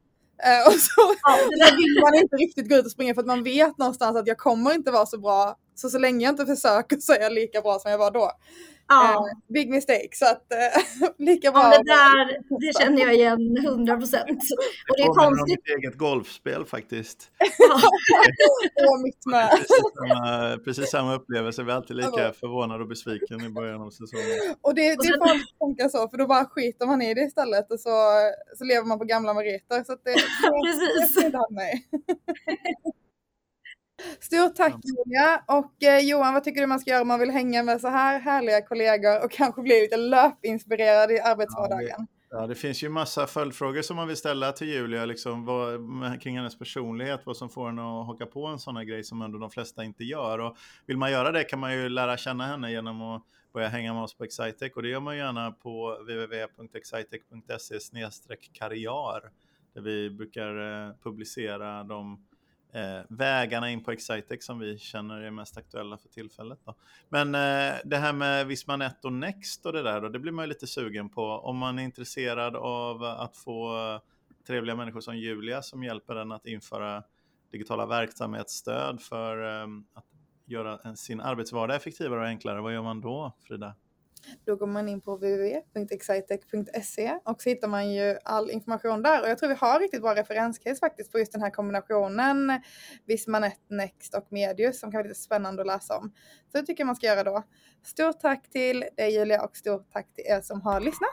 Eh, 0.43 0.67
och 0.67 0.79
så 0.79 1.01
ja, 1.23 1.37
vill 1.77 2.01
man 2.01 2.15
inte 2.15 2.35
riktigt 2.35 2.69
gå 2.69 2.75
ut 2.75 2.85
och 2.85 2.91
springa 2.91 3.13
för 3.13 3.21
att 3.21 3.27
man 3.27 3.43
vet 3.43 3.77
någonstans 3.77 4.17
att 4.17 4.27
jag 4.27 4.37
kommer 4.37 4.73
inte 4.73 4.91
vara 4.91 5.05
så 5.05 5.19
bra. 5.19 5.55
Så 5.75 5.89
så 5.89 5.97
länge 5.97 6.25
jag 6.25 6.31
inte 6.31 6.45
försöker 6.45 6.97
så 6.99 7.13
är 7.13 7.19
jag 7.19 7.33
lika 7.33 7.61
bra 7.61 7.79
som 7.79 7.91
jag 7.91 7.97
var 7.97 8.11
då. 8.11 8.31
Ja. 8.87 9.13
Eh, 9.13 9.53
big 9.53 9.69
mistake, 9.69 10.09
så 10.11 10.25
att 10.25 10.51
eh, 10.51 11.09
lika 11.25 11.51
bra. 11.51 11.61
Ja, 11.61 11.69
det 11.69 11.83
där 11.83 12.59
det 12.59 12.79
känner 12.79 13.01
jag 13.01 13.13
igen 13.13 13.57
100 13.57 13.97
procent. 13.97 14.29
Och 14.89 14.97
det 14.97 15.03
är 15.03 15.13
konstigt. 15.13 15.47
mitt 15.47 15.77
eget 15.77 15.97
golfspel 15.97 16.65
faktiskt. 16.65 17.31
Ja, 18.75 18.97
mitt 19.03 19.25
med. 19.25 19.49
Precis 19.49 19.77
samma, 19.95 20.57
precis 20.57 20.89
samma 20.89 21.15
upplevelse, 21.15 21.63
vi 21.63 21.71
är 21.71 21.75
alltid 21.75 21.95
lika 21.95 22.33
förvånade 22.33 22.83
och 22.83 22.89
besviken 22.89 23.41
i 23.41 23.49
början 23.49 23.81
av 23.81 23.89
säsongen. 23.89 24.55
Och 24.61 24.75
det, 24.75 24.81
det 24.81 25.07
är 25.07 25.29
folk 25.29 25.41
som 25.47 25.67
tänker 25.67 25.89
så, 25.89 26.09
för 26.09 26.17
då 26.17 26.27
bara 26.27 26.45
skiter 26.45 26.85
man 26.85 27.01
i 27.01 27.13
det 27.13 27.21
istället 27.21 27.71
och 27.71 27.79
så, 27.79 27.89
så 28.57 28.63
lever 28.63 28.85
man 28.85 28.99
på 28.99 29.05
gamla 29.05 29.33
meriter. 29.33 29.83
Så 29.83 29.93
att 29.93 30.03
det, 30.03 30.13
precis. 30.13 31.15
Det, 31.15 31.29
det 31.29 31.55
mig. 31.55 31.87
Stort 34.25 34.55
tack 34.55 34.75
Julia 34.83 35.43
och 35.47 35.83
eh, 35.83 35.99
Johan, 35.99 36.33
vad 36.33 36.43
tycker 36.43 36.61
du 36.61 36.67
man 36.67 36.79
ska 36.79 36.91
göra 36.91 37.01
om 37.01 37.07
man 37.07 37.19
vill 37.19 37.31
hänga 37.31 37.63
med 37.63 37.81
så 37.81 37.87
här 37.87 38.19
härliga 38.19 38.61
kollegor 38.61 39.25
och 39.25 39.31
kanske 39.41 39.61
bli 39.61 39.81
lite 39.81 39.97
löpinspirerad 39.97 41.11
i 41.11 41.19
arbetsvardagen? 41.19 41.87
Ja, 41.99 42.05
Ja, 42.29 42.47
det 42.47 42.55
finns 42.55 42.83
ju 42.83 42.89
massa 42.89 43.27
följdfrågor 43.27 43.81
som 43.81 43.95
man 43.95 44.07
vill 44.07 44.17
ställa 44.17 44.51
till 44.51 44.67
Julia 44.67 45.05
liksom, 45.05 45.45
vad, 45.45 45.81
kring 46.21 46.37
hennes 46.37 46.59
personlighet, 46.59 47.21
vad 47.25 47.37
som 47.37 47.49
får 47.49 47.67
henne 47.67 47.81
att 47.81 48.05
haka 48.05 48.25
på 48.25 48.45
en 48.45 48.59
sån 48.59 48.77
här 48.77 48.83
grej 48.83 49.03
som 49.03 49.21
ändå 49.21 49.37
de 49.37 49.51
flesta 49.51 49.83
inte 49.83 50.03
gör. 50.03 50.39
Och 50.39 50.57
vill 50.85 50.97
man 50.97 51.11
göra 51.11 51.31
det 51.31 51.43
kan 51.43 51.59
man 51.59 51.73
ju 51.73 51.89
lära 51.89 52.17
känna 52.17 52.47
henne 52.47 52.71
genom 52.71 53.01
att 53.01 53.23
börja 53.53 53.67
hänga 53.67 53.93
med 53.93 54.03
oss 54.03 54.17
på 54.17 54.23
Excitec 54.23 54.73
och 54.75 54.81
det 54.81 54.89
gör 54.89 54.99
man 54.99 55.17
gärna 55.17 55.51
på 55.51 55.97
www.excitec.se 55.99 57.79
karriär 58.53 59.21
där 59.73 59.81
vi 59.81 60.09
brukar 60.09 60.87
eh, 60.87 60.93
publicera 61.03 61.83
de 61.83 62.25
eh, 62.75 63.01
vägarna 63.09 63.71
in 63.71 63.83
på 63.83 63.91
Excitec 63.91 64.45
som 64.45 64.59
vi 64.59 64.77
känner 64.77 65.21
är 65.21 65.31
mest 65.31 65.57
aktuella 65.57 65.97
för 65.97 66.09
tillfället. 66.09 66.59
Då. 66.65 66.75
Men 67.09 67.35
eh, 67.35 67.75
det 67.85 67.97
här 67.97 68.13
med 68.13 68.47
Vismanet 68.47 69.05
och 69.05 69.13
Next 69.13 69.65
och 69.65 69.73
det 69.73 69.83
där, 69.83 70.01
då, 70.01 70.09
det 70.09 70.19
blir 70.19 70.31
man 70.31 70.45
ju 70.45 70.49
lite 70.49 70.67
sugen 70.67 71.09
på. 71.09 71.23
Om 71.23 71.57
man 71.57 71.79
är 71.79 71.83
intresserad 71.83 72.55
av 72.55 73.03
att 73.03 73.37
få 73.37 73.77
trevliga 74.47 74.75
människor 74.75 75.01
som 75.01 75.17
Julia 75.17 75.61
som 75.61 75.83
hjälper 75.83 76.15
en 76.15 76.31
att 76.31 76.45
införa 76.45 77.03
digitala 77.51 77.85
verksamhetsstöd 77.85 79.01
för 79.01 79.61
eh, 79.61 79.67
att 79.93 80.05
göra 80.45 80.95
sin 80.95 81.21
arbetsvardag 81.21 81.75
effektivare 81.75 82.19
och 82.19 82.27
enklare. 82.27 82.61
Vad 82.61 82.73
gör 82.73 82.81
man 82.81 83.01
då, 83.01 83.33
Frida? 83.41 83.75
Då 84.45 84.55
går 84.55 84.67
man 84.67 84.89
in 84.89 85.01
på 85.01 85.15
www.excitec.se 85.15 87.19
och 87.23 87.41
så 87.41 87.49
hittar 87.49 87.67
man 87.67 87.93
ju 87.93 88.17
all 88.23 88.51
information 88.51 89.01
där. 89.01 89.21
Och 89.21 89.29
jag 89.29 89.37
tror 89.37 89.49
vi 89.49 89.55
har 89.55 89.79
riktigt 89.79 90.01
bra 90.01 90.15
referenscase 90.15 90.79
faktiskt 90.79 91.11
på 91.11 91.19
just 91.19 91.31
den 91.31 91.41
här 91.41 91.49
kombinationen 91.49 92.61
Vismanet, 93.05 93.59
Next 93.69 94.15
och 94.15 94.27
Medius 94.29 94.79
som 94.79 94.91
kan 94.91 94.97
vara 94.97 95.07
lite 95.07 95.19
spännande 95.19 95.61
att 95.61 95.67
läsa 95.67 95.97
om. 95.97 96.11
Så 96.51 96.57
det 96.57 96.65
tycker 96.65 96.81
jag 96.81 96.87
man 96.87 96.95
ska 96.95 97.07
göra 97.07 97.23
då. 97.23 97.43
Stort 97.83 98.19
tack 98.19 98.49
till 98.49 98.85
dig 98.97 99.13
Julia 99.13 99.43
och 99.43 99.57
stort 99.57 99.91
tack 99.93 100.13
till 100.13 100.23
er 100.27 100.41
som 100.41 100.61
har 100.61 100.79
lyssnat. 100.79 101.09